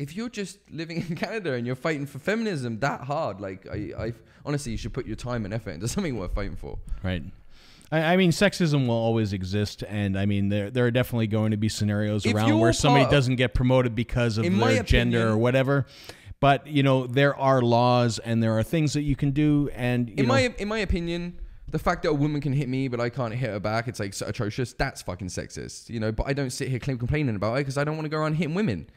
if 0.00 0.16
you're 0.16 0.30
just 0.30 0.58
living 0.70 0.96
in 0.96 1.16
Canada 1.16 1.52
and 1.52 1.66
you're 1.66 1.76
fighting 1.76 2.06
for 2.06 2.18
feminism 2.18 2.80
that 2.80 3.02
hard, 3.02 3.40
like 3.40 3.68
I, 3.70 3.92
I 3.98 4.12
honestly, 4.44 4.72
you 4.72 4.78
should 4.78 4.94
put 4.94 5.06
your 5.06 5.16
time 5.16 5.44
and 5.44 5.52
effort 5.52 5.72
into 5.72 5.88
something 5.94 6.16
worth 6.16 6.34
fighting 6.34 6.56
for. 6.56 6.78
Right. 7.02 7.22
I, 7.92 8.14
I 8.14 8.16
mean, 8.16 8.30
sexism 8.30 8.86
will 8.86 8.94
always 8.94 9.32
exist, 9.32 9.84
and 9.86 10.18
I 10.18 10.24
mean, 10.26 10.48
there 10.48 10.70
there 10.70 10.86
are 10.86 10.90
definitely 10.90 11.26
going 11.26 11.50
to 11.50 11.56
be 11.56 11.68
scenarios 11.68 12.24
If 12.24 12.34
around 12.34 12.58
where 12.58 12.72
somebody 12.72 13.04
of- 13.04 13.10
doesn't 13.10 13.36
get 13.36 13.52
promoted 13.52 13.94
because 13.94 14.38
of 14.38 14.44
their 14.44 14.82
gender 14.82 15.28
or 15.28 15.36
whatever. 15.36 15.86
But 16.40 16.66
you 16.66 16.82
know, 16.82 17.06
there 17.06 17.36
are 17.36 17.60
laws 17.60 18.18
and 18.18 18.42
there 18.42 18.56
are 18.56 18.62
things 18.62 18.94
that 18.94 19.02
you 19.02 19.14
can 19.16 19.32
do, 19.32 19.68
and 19.74 20.08
you 20.08 20.14
in 20.18 20.26
know, 20.26 20.34
my 20.34 20.54
in 20.58 20.68
my 20.68 20.78
opinion, 20.78 21.38
the 21.70 21.78
fact 21.78 22.02
that 22.02 22.10
a 22.10 22.14
woman 22.14 22.40
can 22.40 22.52
hit 22.52 22.68
me 22.68 22.88
but 22.88 23.00
I 23.00 23.08
can't 23.08 23.34
hit 23.34 23.50
her 23.50 23.60
back, 23.60 23.88
it's 23.88 24.00
like 24.00 24.14
so 24.14 24.26
atrocious. 24.26 24.72
That's 24.72 25.02
fucking 25.02 25.28
sexist, 25.28 25.88
you 25.88 26.00
know. 26.00 26.12
But 26.12 26.26
I 26.26 26.32
don't 26.32 26.50
sit 26.50 26.68
here 26.68 26.78
claim 26.78 26.98
complaining 26.98 27.36
about 27.36 27.54
it 27.54 27.60
because 27.60 27.78
I 27.78 27.84
don't 27.84 27.96
want 27.96 28.06
to 28.06 28.10
go 28.10 28.18
around 28.18 28.34
hitting 28.34 28.54
women. 28.54 28.88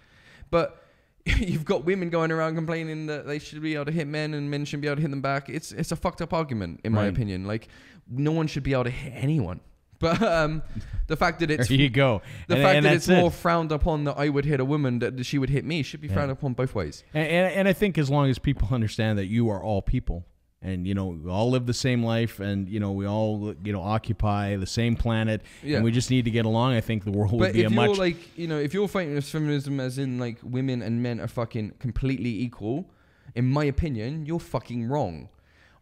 But 0.49 0.83
you've 1.25 1.65
got 1.65 1.85
women 1.85 2.09
going 2.09 2.31
around 2.31 2.55
complaining 2.55 3.07
that 3.07 3.25
they 3.25 3.39
should 3.39 3.61
be 3.61 3.75
able 3.75 3.85
to 3.85 3.91
hit 3.91 4.07
men 4.07 4.33
and 4.33 4.49
men 4.49 4.65
shouldn't 4.65 4.81
be 4.81 4.87
able 4.87 4.97
to 4.97 5.01
hit 5.01 5.11
them 5.11 5.21
back. 5.21 5.49
It's 5.49 5.71
it's 5.71 5.91
a 5.91 5.95
fucked 5.95 6.21
up 6.21 6.33
argument 6.33 6.81
in 6.83 6.91
my 6.91 7.05
opinion. 7.05 7.45
Like 7.45 7.67
no 8.09 8.31
one 8.31 8.47
should 8.47 8.63
be 8.63 8.73
able 8.73 8.85
to 8.85 8.89
hit 8.89 9.13
anyone. 9.15 9.59
But 9.99 10.21
um, 10.21 10.63
the 11.07 11.15
fact 11.15 11.39
that 11.39 11.49
it's 11.49 11.69
there 11.69 11.77
you 11.77 11.89
go. 11.89 12.21
the 12.49 12.55
and, 12.55 12.63
fact 12.63 12.75
and 12.75 12.85
that 12.85 12.93
it's 12.95 13.07
more 13.07 13.31
frowned 13.31 13.71
upon 13.71 14.03
that 14.03 14.17
I 14.17 14.27
would 14.27 14.43
hit 14.43 14.59
a 14.59 14.65
woman 14.65 14.99
that 14.99 15.25
she 15.25 15.37
would 15.37 15.49
hit 15.49 15.63
me 15.63 15.81
should 15.81 16.01
be 16.01 16.09
frowned 16.09 16.29
upon 16.29 16.55
both 16.55 16.75
ways. 16.75 17.05
And, 17.13 17.25
and, 17.25 17.53
and 17.53 17.67
I 17.69 17.73
think 17.73 17.97
as 17.97 18.09
long 18.09 18.29
as 18.29 18.37
people 18.37 18.67
understand 18.69 19.17
that 19.17 19.27
you 19.27 19.47
are 19.49 19.63
all 19.63 19.81
people, 19.81 20.25
and 20.63 20.87
you 20.87 20.93
know 20.95 21.07
we 21.07 21.29
all 21.29 21.49
live 21.51 21.65
the 21.65 21.73
same 21.73 22.01
life, 22.03 22.39
and 22.39 22.67
you 22.69 22.79
know 22.79 22.91
we 22.93 23.05
all 23.05 23.53
you 23.63 23.73
know 23.73 23.81
occupy 23.81 24.55
the 24.55 24.65
same 24.65 24.95
planet, 24.95 25.41
Yeah. 25.61 25.75
and 25.75 25.83
we 25.85 25.91
just 25.91 26.09
need 26.09 26.25
to 26.25 26.31
get 26.31 26.45
along. 26.45 26.73
I 26.73 26.81
think 26.81 27.03
the 27.03 27.11
world 27.11 27.33
would 27.33 27.39
But 27.39 27.53
be 27.53 27.61
if 27.63 27.67
a 27.71 27.73
you're 27.73 27.87
much 27.87 27.97
like, 27.97 28.37
you 28.37 28.47
know, 28.47 28.57
if 28.59 28.73
you're 28.73 28.87
fighting 28.87 29.13
with 29.15 29.25
feminism 29.25 29.79
as 29.79 29.97
in 29.97 30.17
like 30.19 30.37
women 30.41 30.81
and 30.81 31.03
men 31.03 31.19
are 31.19 31.27
fucking 31.27 31.73
completely 31.79 32.29
equal, 32.41 32.89
in 33.35 33.45
my 33.49 33.65
opinion, 33.65 34.25
you're 34.25 34.39
fucking 34.39 34.87
wrong. 34.87 35.29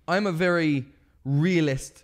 I'm 0.07 0.25
a 0.27 0.31
very 0.31 0.85
realist 1.23 2.03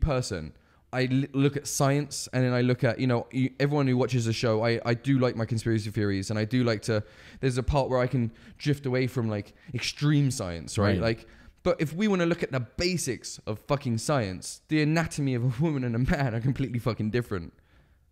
person. 0.00 0.52
I 0.92 1.08
l- 1.10 1.24
look 1.32 1.56
at 1.56 1.66
science 1.66 2.28
and 2.34 2.44
then 2.44 2.52
I 2.52 2.60
look 2.60 2.84
at, 2.84 2.98
you 3.00 3.06
know, 3.06 3.26
everyone 3.58 3.86
who 3.86 3.96
watches 3.96 4.26
the 4.26 4.32
show, 4.34 4.62
I, 4.62 4.78
I 4.84 4.92
do 4.94 5.18
like 5.18 5.34
my 5.36 5.46
conspiracy 5.46 5.90
theories 5.90 6.28
and 6.28 6.38
I 6.38 6.44
do 6.44 6.62
like 6.64 6.82
to, 6.82 7.02
there's 7.40 7.56
a 7.56 7.62
part 7.62 7.88
where 7.88 7.98
I 7.98 8.06
can 8.06 8.30
drift 8.58 8.84
away 8.84 9.06
from 9.06 9.30
like 9.30 9.54
extreme 9.72 10.30
science, 10.30 10.76
right? 10.76 10.88
Right. 10.90 11.00
Like, 11.00 11.26
but 11.62 11.80
if 11.80 11.94
we 11.94 12.08
want 12.08 12.20
to 12.20 12.26
look 12.26 12.42
at 12.42 12.50
the 12.52 12.60
basics 12.60 13.38
of 13.46 13.58
fucking 13.68 13.98
science, 13.98 14.62
the 14.68 14.82
anatomy 14.82 15.34
of 15.34 15.44
a 15.44 15.62
woman 15.62 15.84
and 15.84 15.94
a 15.94 15.98
man 15.98 16.34
are 16.34 16.40
completely 16.40 16.78
fucking 16.78 17.10
different. 17.10 17.52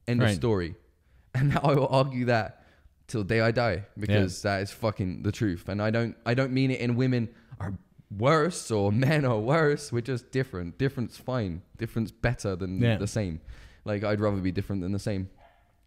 End 0.07 0.23
of 0.23 0.31
story. 0.33 0.75
And 1.33 1.57
I 1.59 1.75
will 1.75 1.87
argue 1.87 2.25
that 2.25 2.65
till 3.07 3.23
the 3.23 3.29
day 3.29 3.41
I 3.41 3.53
die 3.53 3.85
because 3.97 4.43
that 4.43 4.63
is 4.63 4.73
fucking 4.73 5.23
the 5.23 5.31
truth. 5.31 5.69
And 5.69 5.81
I 5.81 5.91
don't 5.91 6.17
I 6.27 6.35
don't 6.35 6.53
mean 6.53 6.73
it 6.73 6.81
in 6.81 6.97
women 6.97 7.29
are 7.61 7.75
worse 8.19 8.73
or 8.73 8.91
men 9.09 9.25
are 9.25 9.39
worse. 9.39 9.93
We're 9.93 10.01
just 10.01 10.33
different. 10.33 10.77
Difference 10.77 11.17
fine. 11.17 11.63
Difference 11.79 12.11
better 12.11 12.57
than 12.57 12.81
Yeah. 12.83 12.97
the 12.97 13.07
same. 13.07 13.41
Like 13.85 14.03
I'd 14.03 14.19
rather 14.21 14.41
be 14.41 14.51
different 14.51 14.83
than 14.83 14.91
the 14.91 14.99
same. 14.99 15.31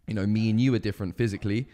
You 0.06 0.14
know, 0.14 0.26
me 0.26 0.48
and 0.48 0.58
you 0.58 0.72
are 0.74 0.78
different 0.78 1.16
physically 1.18 1.68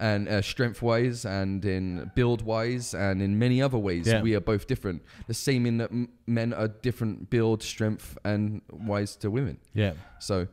and 0.00 0.28
uh, 0.28 0.42
strength 0.42 0.82
wise 0.82 1.24
and 1.24 1.64
in 1.64 2.10
build 2.14 2.42
wise 2.42 2.94
and 2.94 3.22
in 3.22 3.38
many 3.38 3.62
other 3.62 3.78
ways 3.78 4.06
Yeah. 4.06 4.22
we 4.22 4.34
are 4.34 4.40
both 4.40 4.66
different 4.66 5.02
the 5.26 5.34
same 5.34 5.66
in 5.66 5.78
that 5.78 5.90
m- 5.90 6.08
men 6.26 6.52
are 6.52 6.68
different 6.68 7.30
build 7.30 7.62
strength 7.62 8.18
and 8.24 8.60
wise 8.70 9.16
to 9.16 9.30
women 9.30 9.58
yeah. 9.74 9.92
so 10.18 10.46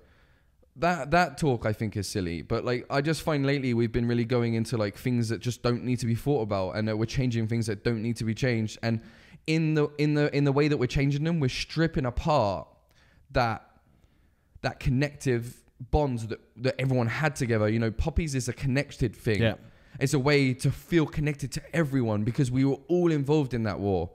that 0.78 1.12
that 1.12 1.38
talk 1.38 1.68
I 1.68 1.74
think 1.74 1.96
is 1.98 2.08
silly, 2.08 2.42
but 2.42 2.66
like 2.66 2.88
I 2.90 3.00
just 3.02 3.22
find 3.22 3.46
lately 3.46 3.76
we've 3.76 3.92
been 3.92 4.08
really 4.08 4.26
going 4.26 4.56
into 4.56 4.76
like 4.76 4.98
things 4.98 5.30
that 5.30 5.40
just 5.40 5.62
don't 5.62 5.84
need 5.84 6.00
to 6.00 6.08
be 6.08 6.16
thought 6.16 6.42
about, 6.42 6.72
and 6.76 6.88
that 6.88 6.98
we're 6.98 7.06
changing 7.06 7.48
things 7.48 7.68
that 7.68 7.84
don't 7.84 8.02
need 8.02 8.16
to 8.18 8.24
be 8.24 8.34
changed. 8.34 8.80
And 8.82 9.00
in 9.46 9.76
the 9.76 9.90
in 10.00 10.16
the 10.16 10.36
in 10.36 10.46
the 10.46 10.52
way 10.52 10.68
that 10.70 10.78
we're 10.78 10.88
changing 10.88 11.26
them, 11.26 11.40
we're 11.40 11.50
stripping 11.50 12.08
apart 12.08 12.68
that 13.34 13.70
that 14.64 14.80
connective 14.80 15.63
bonds 15.80 16.28
that 16.28 16.40
that 16.58 16.80
everyone 16.80 17.08
had 17.08 17.36
together. 17.36 17.70
You 17.70 17.80
know, 17.80 17.92
poppies 17.92 18.36
is 18.36 18.48
a 18.48 18.54
connected 18.54 19.16
thing. 19.16 19.42
Yeah. 19.42 19.56
It's 20.00 20.14
a 20.14 20.20
way 20.20 20.54
to 20.56 20.72
feel 20.72 21.06
connected 21.06 21.52
to 21.52 21.62
everyone 21.76 22.24
because 22.24 22.50
we 22.50 22.66
were 22.66 22.80
all 22.88 23.12
involved 23.12 23.54
in 23.54 23.64
that 23.64 23.80
war. 23.80 24.10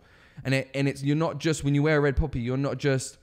And 0.45 0.55
it 0.55 0.71
and 0.75 0.89
it's 0.89 1.03
you're 1.03 1.17
not 1.17 1.39
just 1.39 1.65
when 1.65 1.75
you 1.75 1.83
wear 1.83 1.99
a 1.99 2.01
red 2.01 2.17
poppy, 2.17 2.41
you're 2.41 2.57
not 2.57 2.79
just 2.79 3.19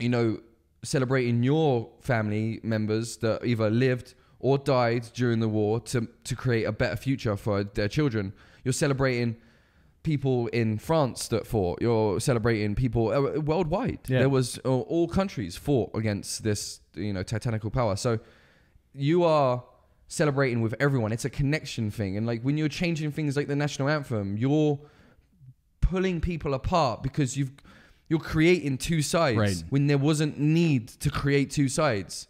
you 0.00 0.08
know, 0.08 0.40
celebrating 0.82 1.42
your 1.42 1.88
family 2.00 2.60
members 2.62 3.18
that 3.18 3.44
either 3.44 3.70
lived 3.70 4.14
or 4.38 4.56
died 4.58 5.06
during 5.14 5.40
the 5.40 5.48
war 5.48 5.78
to, 5.80 6.08
to 6.24 6.34
create 6.34 6.64
a 6.64 6.72
better 6.72 6.96
future 6.96 7.36
for 7.36 7.62
their 7.62 7.88
children. 7.88 8.32
You're 8.64 8.72
celebrating 8.72 9.36
people 10.02 10.46
in 10.48 10.78
France 10.78 11.28
that 11.28 11.46
fought. 11.46 11.80
You're 11.82 12.20
celebrating 12.20 12.74
people 12.74 13.12
uh, 13.12 13.40
worldwide. 13.40 13.98
Yeah. 14.06 14.20
There 14.20 14.28
was 14.28 14.58
uh, 14.64 14.68
all 14.68 15.08
countries 15.08 15.56
fought 15.56 15.90
against 15.94 16.42
this, 16.42 16.80
you 16.94 17.12
know, 17.12 17.22
titanical 17.22 17.70
power. 17.70 17.96
So 17.96 18.18
you 18.94 19.24
are 19.24 19.62
celebrating 20.08 20.60
with 20.62 20.74
everyone. 20.80 21.12
It's 21.12 21.24
a 21.24 21.30
connection 21.30 21.90
thing. 21.90 22.16
And 22.16 22.26
like 22.26 22.42
when 22.42 22.56
you're 22.58 22.68
changing 22.68 23.12
things 23.12 23.36
like 23.36 23.46
the 23.46 23.56
national 23.56 23.88
anthem, 23.88 24.36
you're 24.36 24.78
pulling 25.80 26.20
people 26.20 26.54
apart 26.54 27.02
because 27.02 27.36
you've 27.36 27.52
you're 28.08 28.18
creating 28.18 28.76
two 28.76 29.02
sides 29.02 29.38
Right. 29.38 29.64
when 29.70 29.86
there 29.86 29.96
wasn't 29.98 30.36
need 30.38 30.88
to 30.88 31.10
create 31.10 31.50
two 31.50 31.68
sides. 31.68 32.26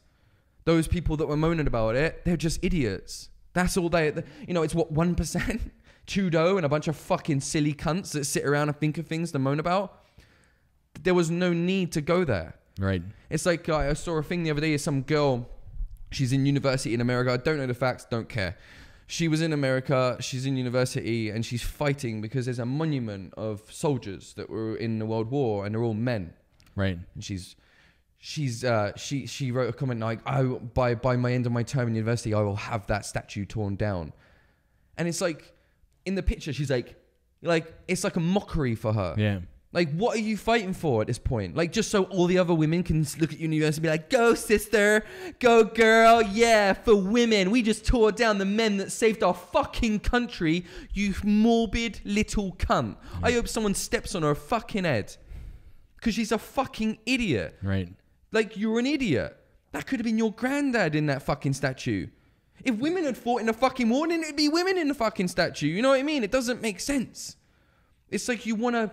Those 0.67 0.87
people 0.87 1.17
that 1.17 1.27
were 1.27 1.39
moaning 1.39 1.67
about 1.67 1.97
it, 1.97 2.23
they're 2.27 2.37
just 2.37 2.63
idiots. 2.63 3.31
That's 3.55 3.79
all 3.79 3.89
they, 3.89 4.13
you 4.47 4.53
know, 4.53 4.63
it's 4.63 4.75
what, 4.75 4.93
1%? 4.93 5.61
Trudeau 6.11 6.57
and 6.57 6.67
a 6.67 6.69
bunch 6.69 6.89
of 6.89 6.97
fucking 6.97 7.41
silly 7.41 7.73
cunts 7.73 8.11
that 8.13 8.25
sit 8.25 8.45
around 8.45 8.69
and 8.69 8.77
think 8.77 8.99
of 8.99 9.07
things 9.07 9.31
to 9.31 9.39
moan 9.39 9.61
about. 9.61 10.03
There 11.03 11.15
was 11.15 11.31
no 11.31 11.53
need 11.53 11.93
to 11.93 12.01
go 12.01 12.25
there. 12.25 12.57
Right. 12.81 13.03
It's 13.31 13.47
like 13.47 13.69
I 13.69 13.93
saw 13.93 14.19
a 14.19 14.23
thing 14.23 14.43
the 14.43 14.51
other 14.51 14.61
day. 14.61 14.77
Some 14.77 15.03
girl, 15.03 15.49
she's 16.11 16.33
in 16.33 16.47
university 16.47 16.95
in 16.95 17.01
America. 17.01 17.33
I 17.33 17.37
don't 17.37 17.59
know 17.59 17.67
the 17.67 17.75
facts. 17.75 18.07
Don't 18.11 18.29
care. 18.29 18.57
She 19.07 19.29
was 19.29 19.41
in 19.41 19.53
America. 19.53 20.17
She's 20.19 20.47
in 20.47 20.57
university 20.57 21.31
and 21.31 21.47
she's 21.47 21.63
fighting 21.63 22.21
because 22.21 22.45
there's 22.47 22.59
a 22.59 22.67
monument 22.67 23.33
of 23.37 23.63
soldiers 23.71 24.35
that 24.35 24.51
were 24.51 24.75
in 24.77 24.99
the 24.99 25.07
World 25.07 25.31
War 25.31 25.65
and 25.65 25.73
they're 25.73 25.83
all 25.83 25.95
men. 25.95 26.35
Right. 26.75 26.99
And 27.15 27.23
she's 27.23 27.55
she's 28.19 28.65
uh, 28.65 28.97
she 28.97 29.27
she 29.27 29.53
wrote 29.53 29.69
a 29.69 29.73
comment 29.73 30.01
like, 30.01 30.21
"I 30.27 30.43
by 30.43 30.97
by 30.97 31.17
my 31.17 31.33
end 31.33 31.47
of 31.47 31.53
my 31.53 31.63
term 31.63 31.87
in 31.87 31.95
university, 31.95 32.35
I 32.35 32.41
will 32.41 32.57
have 32.57 32.89
that 32.89 33.07
statue 33.07 33.45
torn 33.45 33.77
down." 33.77 34.13
And 34.99 35.07
it's 35.07 35.21
like 35.21 35.55
in 36.11 36.17
the 36.17 36.23
picture, 36.23 36.53
she's 36.53 36.71
like, 36.71 36.97
like 37.43 37.73
it's 37.89 38.05
like 38.05 38.17
a 38.17 38.21
mockery 38.21 38.75
for 38.75 38.93
her. 38.93 39.15
Yeah. 39.17 39.41
Like, 39.73 39.93
what 39.93 40.17
are 40.17 40.21
you 40.21 40.37
fighting 40.37 40.73
for 40.73 41.01
at 41.01 41.07
this 41.07 41.19
point? 41.19 41.55
Like, 41.55 41.71
just 41.71 41.93
so 41.93 42.03
all 42.05 42.27
the 42.27 42.39
other 42.39 42.53
women 42.53 42.83
can 42.83 43.07
look 43.21 43.33
at 43.33 43.39
you 43.39 43.45
in 43.45 43.53
the 43.53 43.65
US 43.65 43.77
and 43.77 43.85
be 43.85 43.89
like, 43.89 44.11
go, 44.11 44.35
sister, 44.35 45.05
go, 45.39 45.63
girl, 45.63 46.21
yeah, 46.23 46.73
for 46.73 46.97
women. 46.97 47.53
We 47.53 47.63
just 47.63 47.87
tore 47.87 48.11
down 48.11 48.39
the 48.39 48.45
men 48.45 48.79
that 48.79 48.91
saved 48.91 49.23
our 49.23 49.33
fucking 49.33 50.01
country, 50.01 50.65
you 50.93 51.15
morbid 51.23 52.01
little 52.05 52.53
cunt. 52.57 52.97
I 53.23 53.31
hope 53.31 53.47
someone 53.47 53.75
steps 53.75 54.17
on 54.17 54.23
her 54.23 54.35
fucking 54.35 54.83
head. 54.83 55.17
Because 55.95 56.15
she's 56.15 56.33
a 56.33 56.39
fucking 56.39 56.99
idiot. 57.07 57.57
Right. 57.63 57.95
Like, 58.33 58.57
you're 58.57 58.81
an 58.81 58.87
idiot. 58.87 59.37
That 59.71 59.87
could 59.87 60.01
have 60.01 60.05
been 60.05 60.19
your 60.19 60.33
granddad 60.33 60.97
in 60.97 61.07
that 61.07 61.23
fucking 61.23 61.53
statue. 61.53 62.09
If 62.65 62.77
women 62.77 63.05
had 63.05 63.17
fought 63.17 63.41
in 63.41 63.47
the 63.47 63.53
fucking 63.53 63.89
war, 63.89 64.09
then 64.09 64.23
it'd 64.23 64.37
be 64.37 64.49
women 64.49 64.77
in 64.79 64.89
the 64.89 64.95
fucking 64.95 65.29
statue. 65.29 65.67
You 65.69 65.83
know 65.83 65.91
what 65.91 66.01
I 66.01 66.03
mean? 66.03 66.23
It 66.25 66.31
doesn't 66.31 66.61
make 66.61 66.81
sense. 66.81 67.37
It's 68.11 68.29
like 68.29 68.45
you 68.47 68.55
wanna 68.55 68.91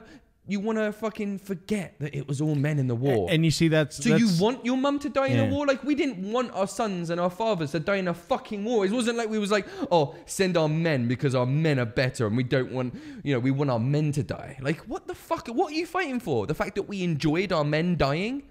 you 0.50 0.62
wanna 0.62 0.94
fucking 0.94 1.38
forget 1.40 1.96
that 2.00 2.16
it 2.16 2.26
was 2.26 2.40
all 2.40 2.56
men 2.56 2.80
in 2.80 2.88
the 2.88 2.96
war. 2.96 3.28
And 3.30 3.44
you 3.44 3.52
see 3.52 3.68
that's 3.68 4.02
so 4.02 4.16
you 4.16 4.30
want 4.40 4.64
your 4.66 4.78
mum 4.78 4.98
to 5.00 5.10
die 5.10 5.28
in 5.28 5.36
Yeah. 5.38 5.50
a 5.50 5.54
war? 5.54 5.66
Like 5.68 5.84
we 5.84 5.94
didn't 5.94 6.20
want 6.32 6.52
our 6.54 6.68
sons 6.68 7.10
and 7.10 7.20
our 7.20 7.30
fathers 7.30 7.72
to 7.72 7.82
die 7.82 7.98
in 7.98 8.08
a 8.08 8.14
fucking 8.14 8.64
war. 8.64 8.86
It 8.86 8.92
wasn't 8.92 9.18
like 9.18 9.28
we 9.30 9.40
was 9.40 9.52
like, 9.52 9.68
oh, 9.92 10.16
send 10.26 10.56
our 10.56 10.70
men 10.70 11.10
because 11.10 11.36
our 11.36 11.46
men 11.46 11.80
are 11.80 11.86
better 11.86 12.28
and 12.28 12.38
we 12.38 12.44
don't 12.44 12.72
want, 12.72 12.96
you 13.26 13.34
know, 13.34 13.40
we 13.40 13.52
want 13.52 13.70
our 13.72 13.80
men 13.80 14.14
to 14.14 14.24
die. 14.24 14.58
Like 14.62 14.80
what 14.88 15.06
the 15.08 15.16
fuck? 15.16 15.48
What 15.50 15.74
are 15.74 15.76
you 15.76 15.86
fighting 15.86 16.22
for? 16.22 16.48
The 16.48 16.56
fact 16.56 16.76
that 16.76 16.84
we 16.84 17.04
enjoyed 17.04 17.52
our 17.52 17.66
men 17.66 17.98
dying? 17.98 18.44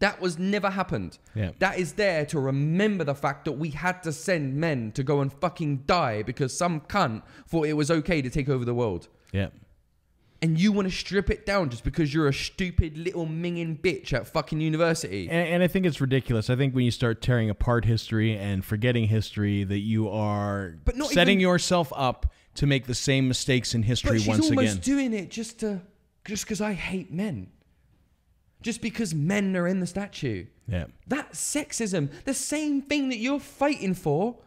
That 0.00 0.20
was 0.20 0.38
never 0.38 0.70
happened. 0.70 1.18
Yeah. 1.34 1.50
That 1.58 1.78
is 1.78 1.94
there 1.94 2.24
to 2.26 2.38
remember 2.40 3.04
the 3.04 3.14
fact 3.14 3.44
that 3.44 3.52
we 3.52 3.70
had 3.70 4.02
to 4.04 4.12
send 4.12 4.56
men 4.56 4.92
to 4.92 5.02
go 5.02 5.20
and 5.20 5.32
fucking 5.32 5.84
die 5.86 6.22
because 6.22 6.56
some 6.56 6.80
cunt 6.80 7.22
thought 7.46 7.66
it 7.66 7.74
was 7.74 7.90
okay 7.90 8.22
to 8.22 8.30
take 8.30 8.48
over 8.48 8.64
the 8.64 8.74
world. 8.74 9.08
Yeah. 9.32 9.48
and 10.42 10.60
you 10.60 10.72
want 10.72 10.86
to 10.86 10.94
strip 10.94 11.30
it 11.30 11.46
down 11.46 11.70
just 11.70 11.84
because 11.84 12.12
you're 12.12 12.28
a 12.28 12.34
stupid 12.34 12.98
little 12.98 13.26
minging 13.26 13.80
bitch 13.80 14.12
at 14.12 14.26
fucking 14.26 14.60
university. 14.60 15.26
And, 15.30 15.48
and 15.48 15.62
I 15.62 15.68
think 15.68 15.86
it's 15.86 16.00
ridiculous. 16.02 16.50
I 16.50 16.56
think 16.56 16.74
when 16.74 16.84
you 16.84 16.90
start 16.90 17.22
tearing 17.22 17.48
apart 17.48 17.86
history 17.86 18.36
and 18.36 18.62
forgetting 18.64 19.08
history, 19.08 19.64
that 19.64 19.78
you 19.78 20.08
are 20.10 20.76
But 20.84 20.96
not 20.96 21.08
setting 21.10 21.40
even- 21.40 21.48
yourself 21.50 21.92
up 21.96 22.30
to 22.56 22.66
make 22.66 22.86
the 22.86 22.94
same 22.94 23.26
mistakes 23.26 23.74
in 23.74 23.82
history 23.84 24.10
but 24.12 24.18
she's 24.18 24.28
once 24.28 24.44
almost 24.50 24.72
again. 24.78 24.82
doing 24.82 25.12
it 25.14 25.30
just 25.30 25.60
to 25.60 25.80
just 26.26 26.44
because 26.44 26.60
I 26.60 26.72
hate 26.74 27.10
men. 27.12 27.48
Just 28.64 28.80
because 28.80 29.14
men 29.14 29.54
are 29.56 29.68
in 29.68 29.78
the 29.78 29.86
statue. 29.86 30.46
yeah. 30.66 30.86
That's 31.06 31.38
sexism. 31.38 32.10
The 32.24 32.34
same 32.34 32.82
thing 32.82 33.10
that 33.10 33.18
you're 33.18 33.38
fighting 33.38 33.94
for, 33.94 34.38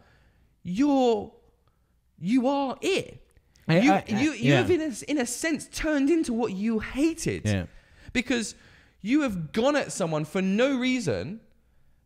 you're 0.62 1.32
you 2.20 2.48
are 2.48 2.76
it. 2.82 3.22
I- 3.68 3.78
you 3.80 3.92
I- 3.92 4.04
I- 4.08 4.20
you 4.20 4.32
you 4.32 4.50
yeah. 4.50 4.56
have 4.58 4.70
in 4.70 4.80
a, 4.80 4.92
in 5.10 5.18
a 5.18 5.26
sense 5.26 5.68
turned 5.72 6.10
into 6.10 6.32
what 6.32 6.52
you 6.52 6.80
hated. 6.80 7.42
Yeah. 7.46 7.66
Because 8.12 8.54
you 9.02 9.20
have 9.22 9.52
gone 9.52 9.76
at 9.76 9.92
someone 9.92 10.24
for 10.24 10.42
no 10.42 10.76
reason 10.76 11.40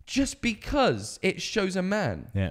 just 0.05 0.43
because 0.43 1.19
it 1.23 1.41
shows 1.41 1.77
a 1.77 1.83
man. 1.83 2.31
Yeah. 2.35 2.51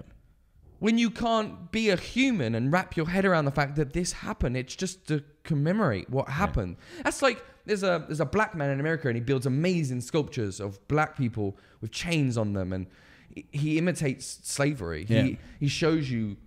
When 0.79 0.97
you 0.97 1.11
can't 1.11 1.71
be 1.71 1.89
a 1.91 1.95
human 1.95 2.55
and 2.55 2.71
wrap 2.73 2.97
your 2.97 3.07
head 3.09 3.25
around 3.25 3.45
the 3.45 3.51
fact 3.51 3.75
that 3.75 3.93
this 3.93 4.13
happened, 4.13 4.57
it's 4.57 4.75
just 4.75 5.07
to 5.09 5.23
commemorate 5.43 6.09
what 6.09 6.27
happened. 6.29 6.77
That's 7.03 7.21
like 7.21 7.43
there's 7.65 7.83
a 7.83 8.03
there's 8.07 8.19
a 8.19 8.25
black 8.25 8.55
man 8.55 8.69
in 8.69 8.79
America 8.79 9.07
and 9.07 9.15
he 9.15 9.21
builds 9.21 9.45
amazing 9.45 10.01
sculptures 10.01 10.59
of 10.59 10.85
black 10.87 11.17
people 11.17 11.57
with 11.81 11.91
chains 11.91 12.37
on 12.37 12.53
them 12.53 12.73
and 12.73 12.87
he- 13.51 13.77
imitates 13.77 14.39
slavery. 14.43 15.05
Yeah. 15.07 15.23
He 15.23 15.37
he 15.59 15.67
shows 15.67 16.09
you 16.09 16.37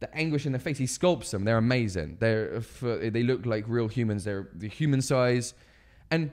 the 0.00 0.14
anguish 0.16 0.46
in 0.46 0.52
their 0.52 0.58
face. 0.60 0.78
He 0.78 0.86
sculpts 0.86 1.30
them. 1.30 1.44
They're 1.44 1.58
amazing. 1.58 2.16
They're 2.20 2.60
they 2.80 3.22
look 3.22 3.46
like 3.46 3.64
real 3.68 3.88
humans. 3.88 4.24
They're 4.24 4.48
the 4.54 4.68
human 4.68 5.02
size. 5.02 5.54
And 6.10 6.30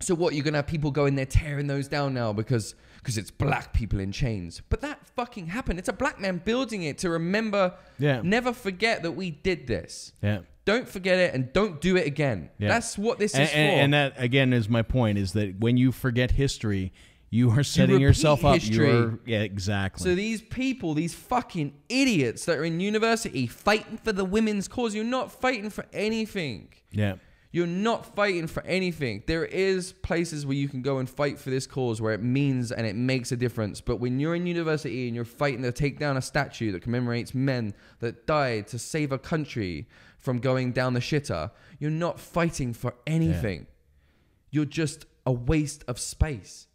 so 0.00 0.14
what? 0.14 0.34
You're 0.34 0.44
gonna 0.44 0.58
have 0.58 0.66
people 0.66 0.90
going 0.90 1.14
there 1.14 1.26
tearing 1.26 1.66
those 1.66 1.88
down 1.88 2.14
now 2.14 2.32
because 2.32 2.74
because 2.98 3.18
it's 3.18 3.30
black 3.30 3.74
people 3.74 4.00
in 4.00 4.12
chains. 4.12 4.62
But 4.70 4.80
that 4.80 5.06
fucking 5.14 5.48
happened. 5.48 5.78
It's 5.78 5.90
a 5.90 5.92
black 5.92 6.18
man 6.20 6.40
building 6.42 6.84
it 6.84 6.96
to 6.98 7.10
remember. 7.10 7.74
Yeah. 7.98 8.22
Never 8.22 8.52
forget 8.54 9.02
that 9.02 9.12
we 9.12 9.30
did 9.30 9.66
this. 9.66 10.12
Yeah. 10.22 10.40
Don't 10.64 10.88
forget 10.88 11.18
it 11.18 11.34
and 11.34 11.52
don't 11.52 11.80
do 11.80 11.96
it 11.96 12.06
again. 12.06 12.50
Yeah. 12.58 12.68
That's 12.68 12.96
what 12.96 13.18
this 13.18 13.34
And, 13.34 13.42
is 13.44 13.50
for. 13.50 13.56
and, 13.56 13.80
and 13.80 13.94
that 13.94 14.14
again 14.16 14.52
is 14.52 14.68
my 14.68 14.82
point: 14.82 15.18
is 15.18 15.32
that 15.32 15.60
when 15.60 15.76
you 15.76 15.92
forget 15.92 16.30
history, 16.32 16.92
you 17.30 17.50
are 17.50 17.62
setting 17.62 17.96
repeat 17.96 18.02
yourself 18.04 18.44
up. 18.44 18.54
history. 18.54 18.86
You're 18.88 19.18
yeah, 19.26 19.40
exactly. 19.40 20.02
So 20.08 20.14
these 20.14 20.40
people, 20.40 20.94
these 20.94 21.12
fucking 21.14 21.74
idiots 21.88 22.44
that 22.46 22.56
are 22.58 22.64
in 22.64 22.80
university 22.80 23.46
fighting 23.46 23.98
for 23.98 24.12
the 24.12 24.24
women's 24.24 24.68
cause, 24.68 24.94
you're 24.94 25.04
not 25.04 25.30
fighting 25.32 25.68
for 25.70 25.84
anything. 25.92 26.68
yeah. 26.90 27.16
You're 27.52 27.68
not 27.68 28.16
fighting 28.16 28.48
for 28.48 28.64
anything. 28.66 29.22
There 29.28 29.44
is 29.44 29.92
places 29.92 30.44
where 30.44 30.56
you 30.56 30.68
can 30.68 30.82
go 30.82 30.98
and 30.98 31.08
fight 31.08 31.38
for 31.38 31.50
this 31.50 31.68
cause 31.68 32.00
where 32.02 32.12
it 32.12 32.20
means 32.20 32.72
and 32.72 32.84
it 32.84 32.96
makes 32.96 33.30
a 33.30 33.36
difference. 33.36 33.80
But 33.80 33.98
when 34.00 34.18
you're 34.18 34.34
in 34.34 34.44
university 34.44 35.06
and 35.06 35.14
you're 35.14 35.24
fighting 35.24 35.62
to 35.62 35.70
take 35.70 36.00
down 36.00 36.16
a 36.16 36.20
statue 36.20 36.72
that 36.72 36.82
commemorates 36.82 37.32
men 37.32 37.72
that 38.00 38.26
died 38.26 38.66
to 38.68 38.78
save 38.80 39.12
a 39.12 39.18
country 39.20 39.86
from 40.24 40.38
going 40.38 40.72
down 40.72 40.94
the 40.94 41.00
shitter, 41.00 41.50
you're 41.78 41.90
not 41.90 42.18
fighting 42.18 42.72
for 42.72 42.94
anything. 43.06 43.66
You're 44.50 44.64
just 44.64 45.04
a 45.26 45.32
waste 45.32 45.84
of 45.86 45.98
space. 45.98 46.66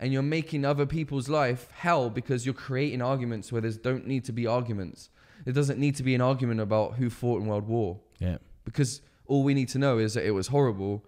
And 0.00 0.10
you're 0.10 0.22
making 0.22 0.64
other 0.64 0.86
people's 0.86 1.28
life 1.28 1.68
hell 1.72 2.08
because 2.08 2.46
you're 2.46 2.54
creating 2.54 3.02
arguments 3.02 3.52
where 3.52 3.60
there 3.60 3.70
don't 3.72 4.06
need 4.06 4.24
to 4.24 4.32
be 4.32 4.46
arguments. 4.46 5.10
There 5.44 5.52
doesn't 5.52 5.78
need 5.78 5.96
to 5.96 6.02
be 6.02 6.14
an 6.14 6.22
argument 6.22 6.60
about 6.60 6.94
who 6.94 7.10
fought 7.10 7.42
in 7.42 7.46
World 7.46 7.68
War 7.68 8.00
Yeah. 8.20 8.38
because 8.64 9.02
all 9.26 9.42
we 9.44 9.52
need 9.52 9.68
to 9.68 9.78
know 9.78 9.98
is 9.98 10.14
that 10.14 10.24
it 10.24 10.30
was 10.30 10.46
horrible. 10.48 11.04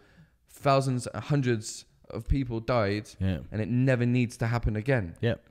Thousands, 0.51 1.09
hundreds 1.15 1.87
of 2.11 2.29
people 2.29 2.61
died, 2.61 3.09
Yeah. 3.19 3.39
and 3.51 3.63
it 3.63 3.69
never 3.71 4.05
needs 4.05 4.37
to 4.39 4.47
happen 4.49 4.77
again. 4.77 5.15
Yep. 5.23 5.49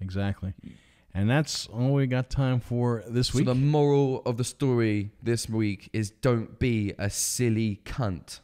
Exactly. 0.00 0.54
And 1.18 1.28
that's 1.28 1.66
all 1.66 1.94
we 1.94 2.06
got 2.06 2.30
time 2.30 2.60
for 2.60 3.02
this 3.08 3.34
week. 3.34 3.44
So 3.44 3.52
the 3.52 3.58
moral 3.58 4.22
of 4.24 4.36
the 4.36 4.44
story 4.44 5.10
this 5.20 5.48
week 5.48 5.90
is 5.92 6.10
don't 6.10 6.60
be 6.60 6.94
a 6.96 7.10
silly 7.10 7.80
cunt. 7.84 8.38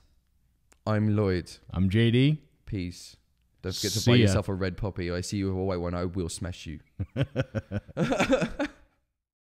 I'm 0.84 1.14
Lloyd. 1.14 1.52
I'm 1.70 1.88
JD. 1.88 2.38
Peace. 2.66 3.16
Don't 3.62 3.72
forget 3.76 3.92
to 3.92 4.00
See 4.00 4.10
buy 4.10 4.16
ya. 4.16 4.22
yourself 4.22 4.48
a 4.48 4.54
red 4.54 4.76
poppy. 4.76 5.12
I 5.12 5.20
see 5.20 5.36
you 5.36 5.50
with 5.50 5.54
a 5.54 5.64
white 5.64 5.78
one. 5.78 5.94
I 5.94 6.06
will 6.06 6.28
smash 6.28 6.66
you. 6.66 6.80